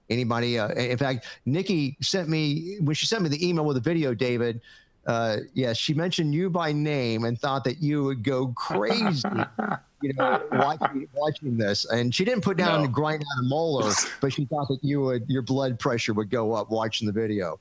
[0.09, 0.59] anybody?
[0.59, 4.13] Uh, in fact, Nikki sent me when she sent me the email with the video,
[4.13, 4.61] David
[5.07, 9.27] uh, yes, she mentioned you by name and thought that you would go crazy,
[10.01, 11.85] you know, watching, watching this.
[11.85, 12.87] And she didn't put down no.
[12.89, 16.53] grind out a molar, but she thought that you would, your blood pressure would go
[16.53, 17.59] up watching the video.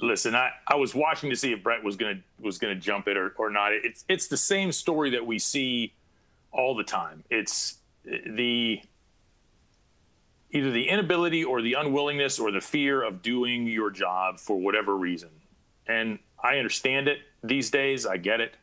[0.00, 3.16] Listen, I, I was watching to see if Brett was gonna was gonna jump it
[3.16, 3.72] or, or not.
[3.72, 5.94] It's it's the same story that we see
[6.52, 7.24] all the time.
[7.30, 8.82] It's the
[10.50, 14.98] either the inability or the unwillingness or the fear of doing your job for whatever
[14.98, 15.30] reason
[15.88, 18.06] and I understand it these days.
[18.06, 18.54] I get it.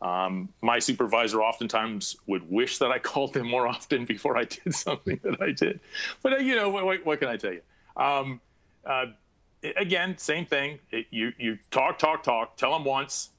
[0.00, 4.74] Um, my supervisor oftentimes would wish that I called them more often before I did
[4.74, 5.80] something that I did.
[6.22, 7.62] But uh, you know, what, what, can I tell you?
[7.96, 8.40] Um,
[8.84, 9.06] uh,
[9.76, 10.78] again, same thing.
[10.90, 12.56] It, you you talk, talk, talk.
[12.56, 13.30] Tell them once,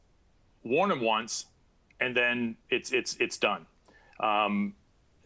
[0.64, 1.46] warn them once,
[2.00, 3.66] and then it's it's it's done.
[4.20, 4.74] Um,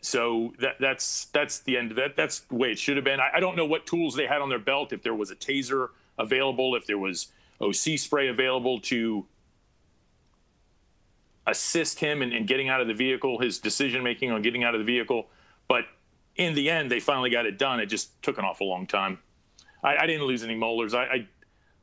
[0.01, 2.15] so that that's that's the end of that.
[2.15, 3.19] That's the way it should have been.
[3.19, 4.91] I, I don't know what tools they had on their belt.
[4.91, 7.27] If there was a taser available, if there was
[7.61, 9.25] OC spray available to
[11.45, 14.75] assist him in, in getting out of the vehicle, his decision making on getting out
[14.75, 15.27] of the vehicle.
[15.67, 15.85] But
[16.35, 17.79] in the end, they finally got it done.
[17.79, 19.19] It just took an awful long time.
[19.83, 20.93] I, I didn't lose any molars.
[20.93, 21.27] I, I,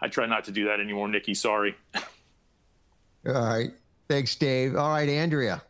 [0.00, 1.34] I try not to do that anymore, Nikki.
[1.34, 1.76] Sorry.
[3.26, 3.70] All right.
[4.08, 4.76] Thanks, Dave.
[4.76, 5.62] All right, Andrea.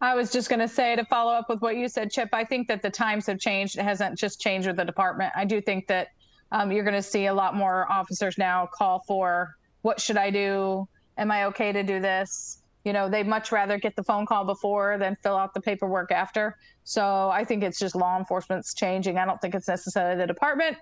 [0.00, 2.28] I was just going to say to follow up with what you said, Chip.
[2.32, 3.78] I think that the times have changed.
[3.78, 5.32] It hasn't just changed with the department.
[5.34, 6.08] I do think that
[6.54, 10.30] um, you're going to see a lot more officers now call for what should I
[10.30, 10.88] do?
[11.18, 12.62] Am I okay to do this?
[12.84, 16.12] You know, they'd much rather get the phone call before than fill out the paperwork
[16.12, 16.56] after.
[16.84, 19.18] So I think it's just law enforcement's changing.
[19.18, 20.76] I don't think it's necessarily the department,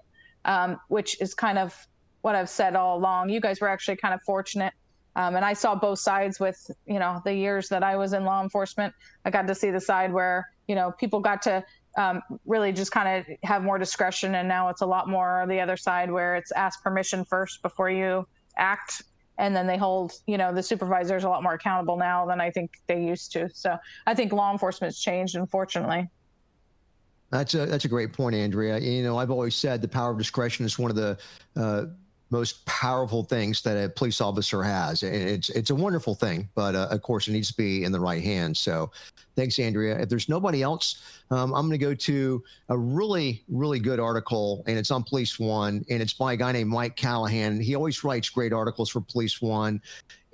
[0.44, 1.74] um, which is kind of
[2.20, 3.30] what I've said all along.
[3.30, 4.74] You guys were actually kind of fortunate.
[5.16, 8.24] Um, and I saw both sides with, you know, the years that I was in
[8.24, 8.92] law enforcement.
[9.24, 11.64] I got to see the side where, you know, people got to
[11.96, 14.34] um, really just kind of have more discretion.
[14.34, 17.90] And now it's a lot more the other side where it's ask permission first before
[17.90, 18.26] you
[18.56, 19.02] act.
[19.38, 22.50] And then they hold, you know, the supervisors a lot more accountable now than I
[22.50, 23.48] think they used to.
[23.52, 23.76] So
[24.06, 26.08] I think law enforcement's changed, unfortunately.
[27.30, 28.78] That's a that's a great point, Andrea.
[28.78, 31.18] You know, I've always said the power of discretion is one of the
[31.56, 31.86] uh,
[32.32, 35.02] most powerful things that a police officer has.
[35.02, 37.92] And it's it's a wonderful thing, but uh, of course it needs to be in
[37.92, 38.58] the right hands.
[38.58, 38.90] So,
[39.36, 39.98] thanks, Andrea.
[39.98, 44.64] If there's nobody else, um, I'm going to go to a really really good article,
[44.66, 47.60] and it's on Police One, and it's by a guy named Mike Callahan.
[47.60, 49.82] He always writes great articles for Police One,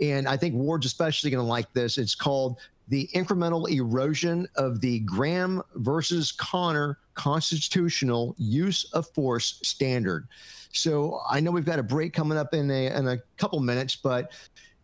[0.00, 1.98] and I think Ward's especially going to like this.
[1.98, 10.28] It's called the incremental erosion of the Graham versus Connor constitutional use of force standard.
[10.72, 13.96] So I know we've got a break coming up in a, in a couple minutes,
[13.96, 14.30] but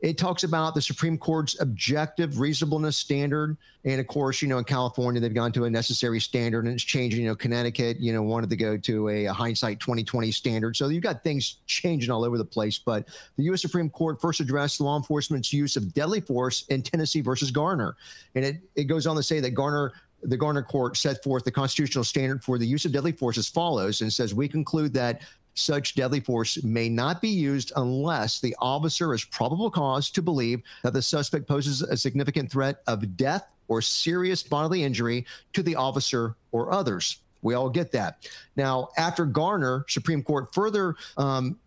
[0.01, 3.57] it talks about the Supreme Court's objective reasonableness standard.
[3.85, 6.83] And of course, you know, in California, they've gone to a necessary standard and it's
[6.83, 7.21] changing.
[7.23, 10.77] You know, Connecticut, you know, wanted to go to a, a hindsight 2020 standard.
[10.77, 12.79] So you've got things changing all over the place.
[12.79, 13.63] But the U.S.
[13.63, 17.97] Supreme Court first addressed law enforcement's use of deadly force in Tennessee versus Garner.
[18.35, 19.93] And it, it goes on to say that Garner
[20.25, 23.49] the Garner court set forth the constitutional standard for the use of deadly force as
[23.49, 25.23] follows and says we conclude that
[25.55, 30.63] such deadly force may not be used unless the officer has probable cause to believe
[30.83, 35.77] that the suspect poses a significant threat of death or serious bodily injury to the
[35.77, 37.19] officer or others.
[37.43, 38.29] We all get that.
[38.57, 41.59] Now, after Garner, Supreme Court further um,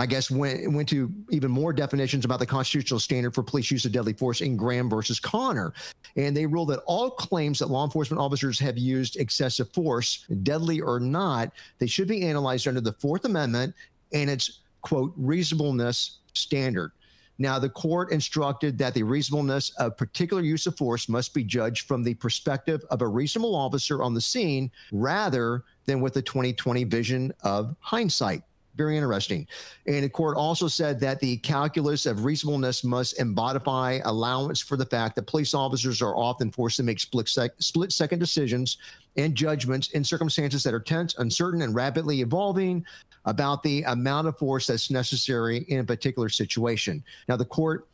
[0.00, 3.84] I guess, went went to even more definitions about the constitutional standard for police use
[3.84, 5.72] of deadly force in Graham versus Connor,
[6.16, 10.80] and they ruled that all claims that law enforcement officers have used excessive force, deadly
[10.80, 13.74] or not, they should be analyzed under the Fourth Amendment
[14.12, 16.92] and its quote reasonableness standard.
[17.40, 21.86] Now, the court instructed that the reasonableness of particular use of force must be judged
[21.86, 26.82] from the perspective of a reasonable officer on the scene rather than with the 2020
[26.84, 28.42] vision of hindsight
[28.78, 29.46] very interesting.
[29.86, 34.86] And the court also said that the calculus of reasonableness must embody allowance for the
[34.86, 38.78] fact that police officers are often forced to make split, sec- split second decisions
[39.16, 42.86] and judgments in circumstances that are tense, uncertain, and rapidly evolving
[43.24, 47.02] about the amount of force that's necessary in a particular situation.
[47.28, 47.88] Now, the court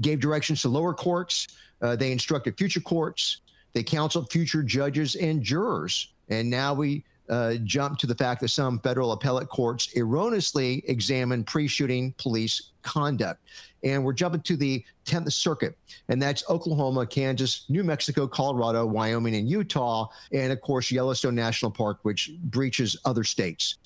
[0.00, 1.46] gave directions to lower courts.
[1.80, 3.40] Uh, they instructed future courts.
[3.72, 6.12] They counseled future judges and jurors.
[6.28, 11.44] And now we uh, jump to the fact that some federal appellate courts erroneously examine
[11.44, 13.40] pre shooting police conduct.
[13.82, 15.76] And we're jumping to the 10th Circuit,
[16.08, 21.70] and that's Oklahoma, Kansas, New Mexico, Colorado, Wyoming, and Utah, and of course, Yellowstone National
[21.70, 23.76] Park, which breaches other states.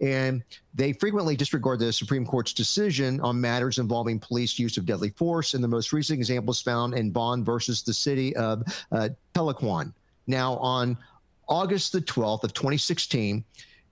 [0.00, 0.42] And
[0.74, 5.54] they frequently disregard the Supreme Court's decision on matters involving police use of deadly force.
[5.54, 9.92] And the most recent examples found in Bond versus the city of uh, Tahlequah.
[10.26, 10.98] Now, on
[11.48, 13.44] August the 12th of 2016,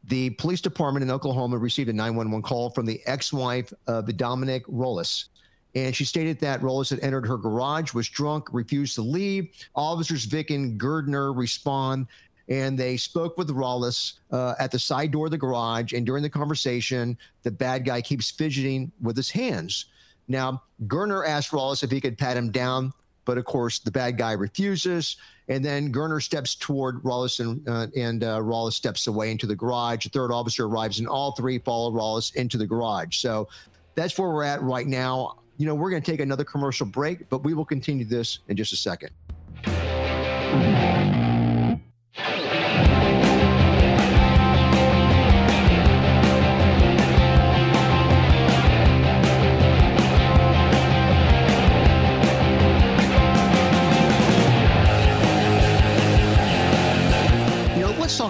[0.05, 5.27] the police department in Oklahoma received a 911 call from the ex-wife of Dominic Rollice.
[5.75, 9.49] And she stated that Rollice had entered her garage, was drunk, refused to leave.
[9.75, 12.09] Officers Vick and Girdner respond,
[12.49, 15.93] and they spoke with Rollice uh, at the side door of the garage.
[15.93, 19.87] And during the conversation, the bad guy keeps fidgeting with his hands.
[20.29, 22.93] Now, Girdner asked Rollice if he could pat him down,
[23.25, 25.17] but of course, the bad guy refuses.
[25.53, 29.55] And then Girdner steps toward Rollice, and, uh, and uh, Rollice steps away into the
[29.55, 30.05] garage.
[30.05, 33.19] The third officer arrives, and all three follow Rollice into the garage.
[33.19, 33.49] So
[33.95, 35.37] that's where we're at right now.
[35.59, 38.57] You know, we're going to take another commercial break, but we will continue this in
[38.57, 39.11] just a second.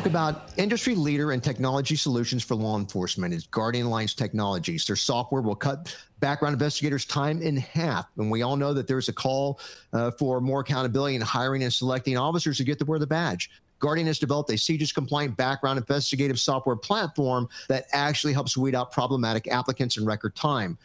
[0.02, 4.84] Talk about industry leader and technology solutions for law enforcement is Guardian Alliance Technologies.
[4.84, 8.06] Their software will cut background investigators' time in half.
[8.18, 9.60] And we all know that there's a call
[9.92, 13.48] uh, for more accountability in hiring and selecting officers who get to wear the badge.
[13.78, 18.90] Guardian has developed a CJIS compliant background investigative software platform that actually helps weed out
[18.90, 20.78] problematic applicants in record time.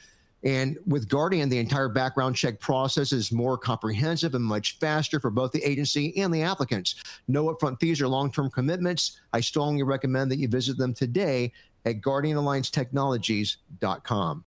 [0.43, 5.32] And with Guardian, the entire background check process is more comprehensive and much faster for
[5.32, 6.95] both the agency and the applicants.
[7.28, 9.19] No upfront fees or long term commitments.
[9.34, 11.52] I strongly recommend that you visit them today
[11.86, 14.43] at guardianalliancetechnologies.com.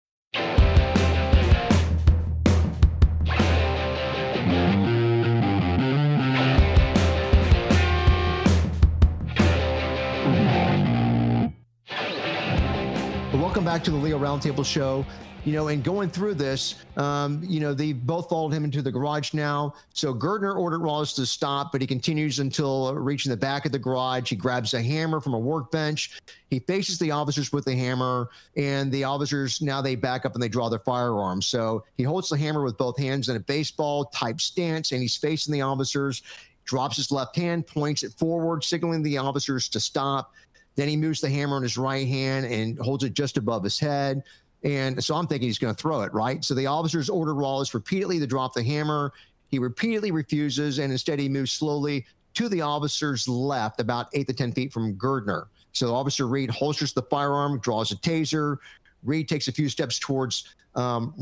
[13.34, 15.06] Welcome back to the Leo Roundtable Show
[15.45, 18.91] you know, and going through this, um, you know, they both followed him into the
[18.91, 19.75] garage now.
[19.93, 23.77] So Girdner ordered Rollice to stop, but he continues until reaching the back of the
[23.77, 24.31] garage.
[24.31, 26.19] He grabs a hammer from a workbench.
[26.50, 30.41] He faces the officers with the hammer, and the officers now they back up and
[30.41, 31.46] they draw their firearms.
[31.46, 35.15] So he holds the hammer with both hands in a baseball type stance, and he's
[35.15, 36.23] facing the officers.
[36.63, 40.33] Drops his left hand, points it forward, signaling the officers to stop.
[40.75, 43.79] Then he moves the hammer in his right hand and holds it just above his
[43.79, 44.23] head.
[44.66, 46.44] And so I'm thinking he's going to throw it, right?
[46.44, 49.13] So the officers order Rollice repeatedly to drop the hammer.
[49.50, 54.34] He repeatedly refuses, and instead he moves slowly to the officer's left, about eight to
[54.34, 55.46] 10 feet from Girdner.
[55.72, 58.58] So Officer Reed holsters the firearm, draws a taser.
[59.04, 61.13] Reed takes a few steps towards um,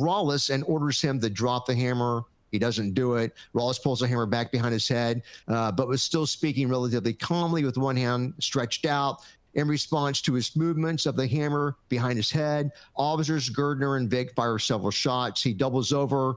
[0.50, 3.34] and orders him to drop the hammer He doesn't do it.
[3.54, 7.64] Rawls pulls the hammer back behind his head, uh, but was still speaking relatively calmly
[7.66, 9.22] with one hand stretched out.
[9.56, 14.34] In response to his movements of the hammer behind his head, officers Girdner and Vick
[14.36, 15.44] fire several shots.
[15.44, 16.36] He doubles over.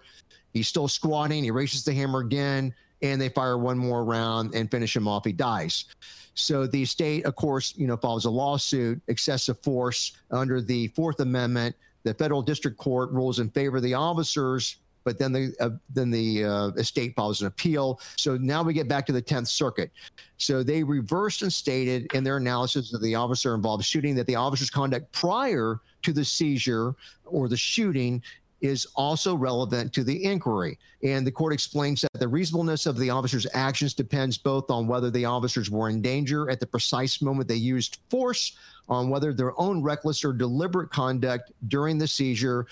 [0.53, 1.43] He's still squatting.
[1.45, 5.25] He raises the hammer again, and they fire one more round and finish him off.
[5.25, 5.87] He dies.
[6.35, 11.21] So the state, of course, you know, files a lawsuit, excessive force under the Fourth
[11.21, 11.75] Amendment.
[12.05, 14.77] The federal district court rules in favor of the officers,
[15.07, 18.01] but then the uh, then the uh, estate files an appeal.
[18.17, 19.93] So now we get back to the Tenth Circuit.
[20.37, 24.35] So they reversed and stated in their analysis of the officer involved shooting that the
[24.35, 28.21] officer's conduct prior to the seizure or the shooting
[28.61, 30.77] is also relevant to the inquiry.
[31.05, 35.11] And the court explains that the reasonableness of the officer's actions depends both on whether
[35.11, 38.57] the officers were in danger at the precise moment they used force,
[38.89, 42.67] on whether their own reckless or deliberate conduct during the seizure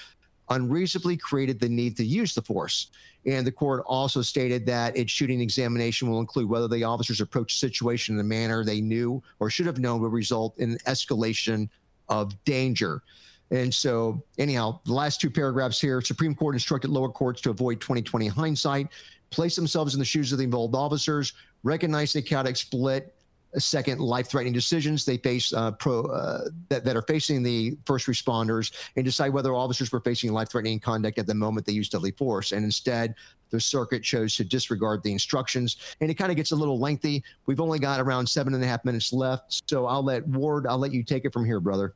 [0.50, 2.88] unreasonably created the need to use the force.
[3.26, 7.60] And the court also stated that its shooting examination will include whether the officers approached
[7.60, 10.78] the situation in a manner they knew or should have known would result in an
[10.86, 11.68] escalation
[12.08, 13.02] of danger.
[13.50, 17.80] And so, anyhow, the last two paragraphs here Supreme Court instructed lower courts to avoid
[17.80, 18.88] 2020 hindsight,
[19.30, 21.32] place themselves in the shoes of the involved officers,
[21.62, 23.14] recognize the chaotic split,
[23.60, 28.72] second life-threatening decisions they face uh, pro, uh, that, that are facing the first responders
[28.96, 32.52] and decide whether officers were facing life-threatening conduct at the moment they used deadly force
[32.52, 33.14] and instead
[33.50, 37.22] the circuit chose to disregard the instructions and it kind of gets a little lengthy
[37.46, 40.78] we've only got around seven and a half minutes left so i'll let ward i'll
[40.78, 41.94] let you take it from here brother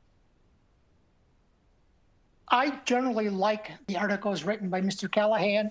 [2.50, 5.10] I generally like the articles written by Mr.
[5.10, 5.70] Callahan.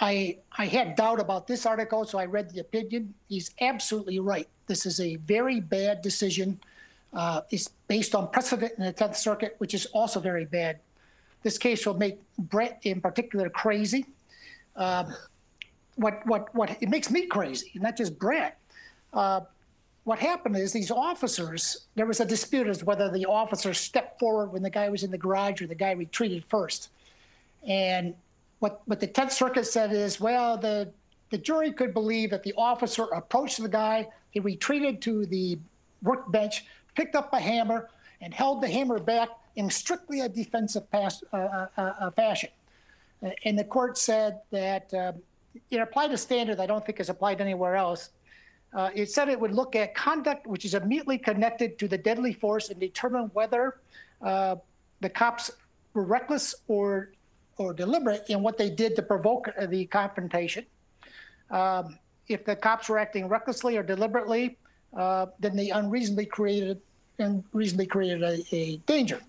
[0.00, 3.14] I I had doubt about this article, so I read the opinion.
[3.28, 4.48] He's absolutely right.
[4.66, 6.60] This is a very bad decision.
[7.12, 10.80] Uh, it's based on precedent in the Tenth Circuit, which is also very bad.
[11.42, 14.06] This case will make Brett in particular crazy.
[14.74, 15.04] Uh,
[15.94, 18.58] what what what it makes me crazy, not just Brett.
[19.12, 19.40] Uh,
[20.06, 24.52] what happened is these officers, there was a dispute as whether the officer stepped forward
[24.52, 26.90] when the guy was in the garage or the guy retreated first.
[27.66, 28.14] And
[28.60, 30.90] what, what the 10th Circuit said is, well, the,
[31.30, 35.58] the jury could believe that the officer approached the guy, he retreated to the
[36.02, 36.64] workbench,
[36.94, 37.88] picked up a hammer,
[38.20, 42.50] and held the hammer back in strictly a defensive pass, uh, uh, uh, uh fashion.
[43.44, 45.12] And the court said that uh,
[45.70, 48.10] it applied a standard I don't think is applied anywhere else
[48.76, 52.32] uh, it said it would look at conduct which is immediately connected to the deadly
[52.32, 53.78] force and determine whether
[54.22, 54.56] uh,
[55.00, 55.50] the cops
[55.94, 57.12] were reckless or
[57.58, 60.66] or deliberate in what they did to provoke the confrontation.
[61.50, 64.58] Um, if the cops were acting recklessly or deliberately,
[64.96, 66.80] uh, then they unreasonably created
[67.18, 69.20] unreasonably created a, a danger.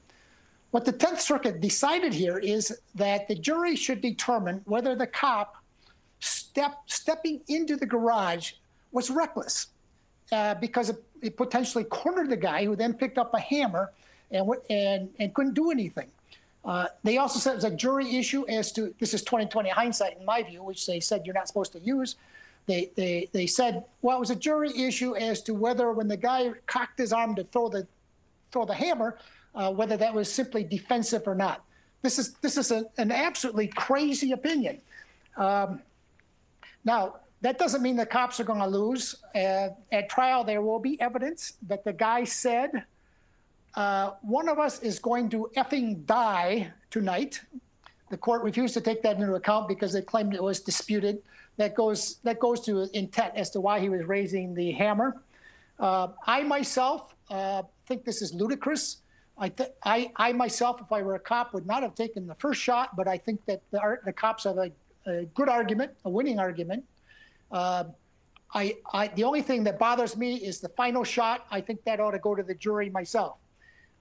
[0.71, 5.55] What the Tenth Circuit decided here is that the jury should determine whether the cop
[6.19, 8.53] step stepping into the garage
[8.91, 9.67] was reckless
[10.31, 13.93] uh, because it, it, potentially cornered the guy who then picked up a hammer
[14.31, 16.09] and, and, and couldn't do anything.
[16.67, 20.17] Uh, they also said it was a jury issue as to this is 2020 hindsight
[20.19, 22.17] in my view, which they said you're not supposed to use.
[22.65, 26.17] They, they, they said, well, it was a jury issue as to whether when the
[26.17, 27.87] guy cocked his arm to throw the,
[28.51, 29.17] throw the hammer,
[29.55, 31.63] uh, whether that was simply defensive or not.
[32.01, 34.81] This is, this is a, an absolutely crazy opinion.
[35.37, 35.81] Um,
[36.83, 39.15] now, that doesn't mean the cops are going to lose.
[39.33, 42.83] Uh, at trial, there will be evidence that the guy said,
[43.77, 47.39] uh, one of us is going to effing die tonight.
[48.09, 51.21] The court refused to take that into account because they claimed it was disputed.
[51.57, 55.21] That goes that goes to intent as to why he was raising the hammer.
[55.79, 58.97] Uh, I myself uh, think this is ludicrous.
[59.37, 62.33] I, th- I, I myself, if I were a cop, would not have taken the
[62.33, 64.71] first shot, but I think that the, the cops have a,
[65.05, 66.83] a good argument, a winning argument.
[67.51, 67.83] Uh,
[68.55, 71.45] I, I, the only thing that bothers me is the final shot.
[71.51, 73.37] I think that ought to go to the jury myself.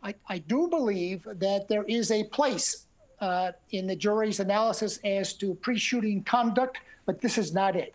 [0.03, 2.87] I, I do believe that there is a place
[3.21, 7.95] uh, in the jury's analysis as to pre shooting conduct, but this is not it.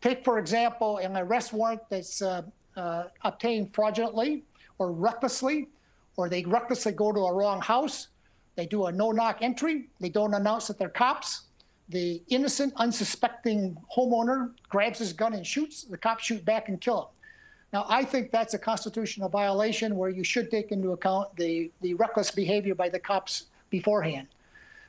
[0.00, 2.42] Take, for example, an arrest warrant that's uh,
[2.76, 4.44] uh, obtained fraudulently
[4.78, 5.68] or recklessly,
[6.16, 8.08] or they recklessly go to a wrong house.
[8.56, 9.88] They do a no knock entry.
[10.00, 11.42] They don't announce that they're cops
[11.92, 17.02] the innocent, unsuspecting homeowner grabs his gun and shoots, the cops shoot back and kill
[17.02, 17.08] him.
[17.72, 21.94] Now, I think that's a constitutional violation where you should take into account the, the
[21.94, 24.28] reckless behavior by the cops beforehand.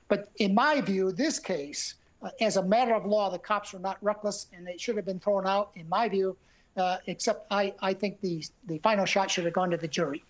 [0.10, 3.80] But in my view, this case, uh, as a matter of law, the cops were
[3.80, 6.36] not reckless and they should have been thrown out, in my view,
[6.76, 10.24] uh, except I, I think the, the final shot should have gone to the jury.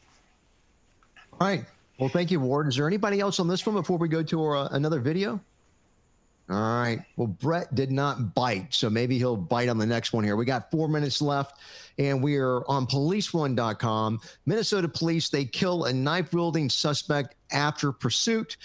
[1.34, 1.66] All right.
[2.00, 2.68] Well, thank you, Ward.
[2.68, 5.40] Is there anybody else on this one before we go to our, uh, another video?
[6.50, 7.02] All right.
[7.16, 10.36] Well, Brett did not bite, so maybe he'll bite on the next one here.
[10.36, 11.60] We got four minutes left,
[11.98, 14.20] and we are on policeone.com.
[14.46, 18.58] Minnesota police, they kill a knife wielding suspect after pursuit.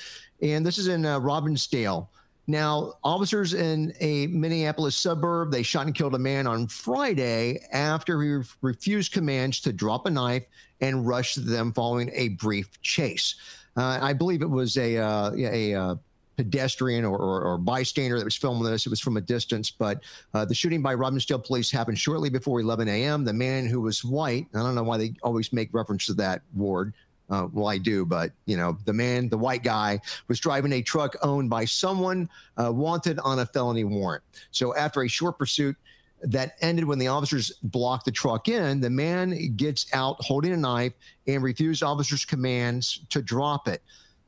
[0.43, 2.09] And this is in uh, Robbinsdale.
[2.49, 8.21] Now, officers in a Minneapolis suburb, they shot and killed a man on Friday after
[8.23, 10.47] he refused commands to drop a knife
[10.81, 13.35] and rushed them following a brief chase.
[13.77, 15.95] Uh, I believe it was a, uh, a, a uh,
[16.39, 18.87] pedestrian or, or, or, bystander that was filming this.
[18.87, 20.01] It was from a distance, but
[20.35, 23.25] uh, the shooting by Robbinsdale police happened shortly before 11 a.m.
[23.25, 26.43] The man who was white, I don't know why they always make reference to that
[26.55, 26.95] ward.
[27.29, 30.81] Uh, well, I do, but you know, the man, the white guy, was driving a
[30.81, 34.23] truck owned by someone uh, wanted on a felony warrant.
[34.53, 35.77] So after a short pursuit,
[36.23, 38.81] that ended when the officers blocked the truck in.
[38.81, 40.93] The man gets out holding a knife
[41.27, 43.83] and refused officers' commands to drop it.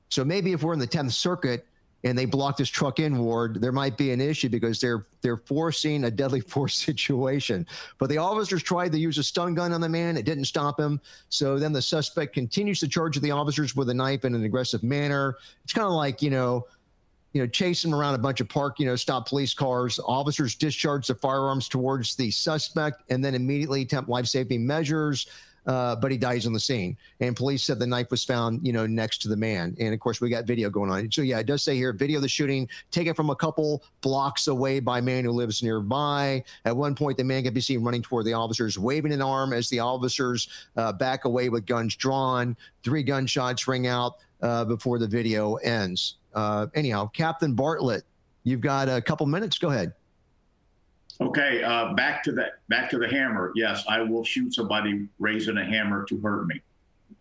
[0.08, 1.66] So maybe if we're in the 10th Circuit,
[2.04, 5.36] and they block this truck in ward, there might be an issue because they're they're
[5.36, 7.66] forcing a deadly force situation.
[7.98, 10.78] But the officers tried to use a stun gun on the man; it didn't stop
[10.78, 11.00] him.
[11.28, 14.82] So then the suspect continues to charge the officers with a knife in an aggressive
[14.82, 15.36] manner.
[15.64, 16.66] It's kind of like you know,
[17.32, 20.00] you know, chasing around a bunch of park, you know, stop police cars.
[20.04, 25.26] Officers discharge the firearms towards the suspect and then immediately attempt life saving measures
[25.66, 26.96] uh, but he dies on the scene.
[27.20, 29.76] And police said the knife was found, you know, next to the man.
[29.78, 31.10] And of course, we got video going on.
[31.10, 34.48] So yeah, it does say here, video of the shooting taken from a couple blocks
[34.48, 36.42] away by a man who lives nearby.
[36.64, 39.52] At one point, the man can be seen running toward the officers, waving an arm
[39.52, 42.56] as the officers uh, back away with guns drawn.
[42.82, 46.16] Three gunshots ring out uh, before the video ends.
[46.34, 48.04] Uh, anyhow, Captain Bartlett,
[48.44, 49.58] you've got a couple minutes.
[49.58, 49.92] Go ahead.
[51.20, 53.52] Okay, uh, back to the back to the hammer.
[53.54, 56.62] Yes, I will shoot somebody raising a hammer to hurt me.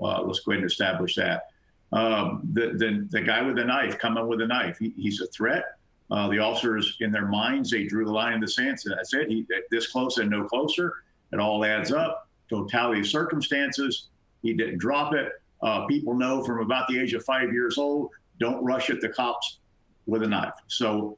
[0.02, 1.48] Uh, let's go ahead and establish that.
[1.92, 4.78] Um, the, the the guy with the knife coming with a knife.
[4.80, 5.66] He, he's a threat.
[6.12, 8.80] Uh, the officers, in their minds, they drew the line in the sand.
[8.80, 9.30] So that's it.
[9.30, 10.94] He this close and no closer.
[11.34, 12.30] It all adds up.
[12.50, 14.08] Totality of circumstances.
[14.42, 15.34] He didn't drop it.
[15.62, 19.10] Uh, people know from about the age of five years old, don't rush at the
[19.10, 19.60] cops
[20.06, 20.54] with a knife.
[20.68, 21.18] So,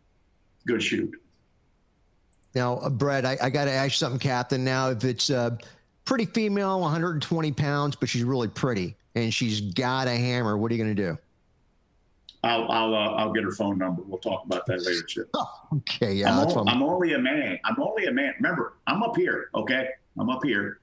[0.65, 1.20] good shoot.
[2.53, 4.63] Now, uh, Brett, I, I got to ask you something, Captain.
[4.63, 5.57] Now, if it's uh,
[6.05, 10.75] pretty female, 120 pounds, but she's really pretty and she's got a hammer, what are
[10.75, 11.17] you going to do?
[12.43, 14.01] I'll I'll uh, I'll get her phone number.
[14.01, 15.29] We'll talk about that later, Chip.
[15.35, 16.39] Oh, okay, yeah.
[16.39, 17.59] I'm, I'm, only a man.
[17.63, 18.33] I'm only a man.
[18.39, 19.49] Remember, I'm up here.
[19.53, 20.80] Okay, I'm up here.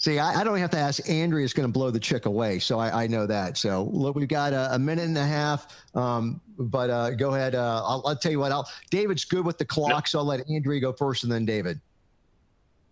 [0.00, 1.06] See, I, I, don't have to ask.
[1.10, 3.58] Andrea's going to blow the chick away, so I, I know that.
[3.58, 5.66] So look, we've got a, a minute and a half.
[5.94, 7.54] Um, but uh, go ahead.
[7.54, 8.50] Uh, I'll, I'll, tell you what.
[8.50, 11.78] I'll, David's good with the clock, so I'll let Andrea go first, and then David.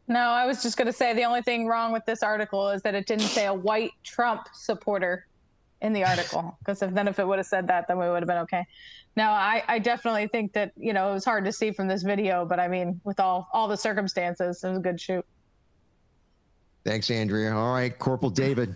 [0.07, 2.83] No, I was just going to say the only thing wrong with this article is
[2.83, 5.27] that it didn't say a white Trump supporter
[5.81, 6.59] in the article.
[6.59, 8.67] Because if then if it would have said that, then we would have been okay.
[9.17, 12.03] Now, I, I definitely think that you know it was hard to see from this
[12.03, 15.25] video, but I mean, with all all the circumstances, it was a good shoot.
[16.89, 17.55] Thanks, Andrea.
[17.55, 18.75] All right, Corporal David.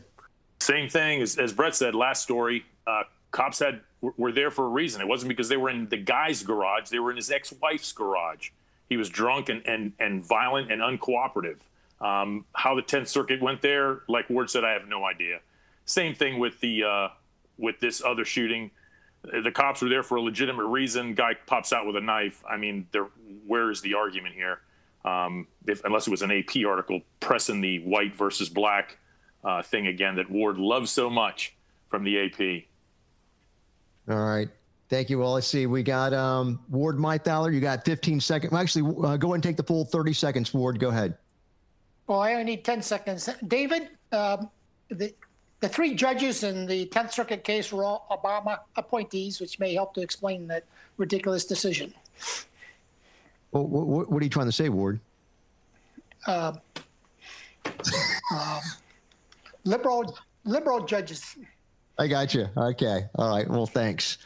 [0.60, 1.94] Same thing as, as Brett said.
[1.94, 2.62] Last story.
[2.86, 5.00] Uh, cops had were there for a reason.
[5.00, 6.90] It wasn't because they were in the guy's garage.
[6.90, 8.50] They were in his ex-wife's garage.
[8.90, 11.60] He was drunk and and, and violent and uncooperative.
[12.02, 15.40] Um, how the Tenth Circuit went there, like Ward said, I have no idea.
[15.86, 17.08] Same thing with the uh,
[17.56, 18.72] with this other shooting.
[19.22, 21.14] The cops were there for a legitimate reason.
[21.14, 22.44] Guy pops out with a knife.
[22.46, 23.08] I mean, there.
[23.46, 24.60] Where is the argument here?
[25.04, 28.98] Um, if, unless it was an AP article pressing the white versus black
[29.44, 31.54] uh, thing again that Ward loves so much
[31.88, 32.64] from the AP.
[34.08, 34.48] All right.
[34.88, 35.18] Thank you.
[35.18, 35.66] Well, let's see.
[35.66, 37.50] We got um, Ward Mythaler.
[37.50, 38.52] You got 15 seconds.
[38.52, 40.52] Well, actually, uh, go and take the full 30 seconds.
[40.52, 41.16] Ward, go ahead.
[42.06, 43.28] Well, I only need 10 seconds.
[43.48, 44.50] David, um,
[44.90, 45.14] the,
[45.60, 49.94] the three judges in the 10th Circuit case were all Obama appointees, which may help
[49.94, 50.64] to explain that
[50.98, 51.94] ridiculous decision.
[53.52, 54.98] Well, what, what, are you trying to say, Ward?
[56.26, 56.52] Uh,
[58.34, 58.60] um,
[59.64, 61.36] liberal liberal judges.
[61.98, 62.48] I got you.
[62.56, 63.04] Okay.
[63.16, 63.48] All right.
[63.48, 64.18] Well, thanks.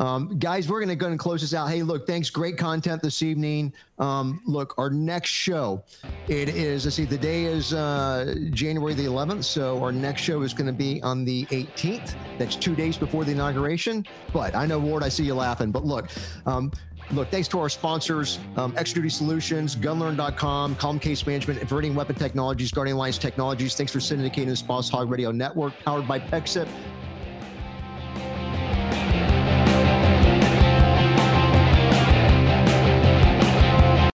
[0.00, 1.68] Um, guys, we're going to go and close this out.
[1.68, 2.30] Hey, look, thanks.
[2.30, 3.70] Great content this evening.
[3.98, 5.84] Um, look, our next show,
[6.26, 9.44] it is, let's see, the day is uh, January the 11th.
[9.44, 12.14] So our next show is going to be on the 18th.
[12.38, 14.06] That's two days before the inauguration.
[14.32, 15.70] But I know, Ward, I see you laughing.
[15.70, 16.08] But look,
[16.46, 16.72] um,
[17.12, 22.14] Look, thanks to our sponsors, um, Extra Duty Solutions, Gunlearn.com, Calm Case Management, Averting Weapon
[22.14, 23.74] Technologies, Guardian Alliance Technologies.
[23.74, 26.68] Thanks for syndicating this Boss Hog Radio Network, powered by PEXIP.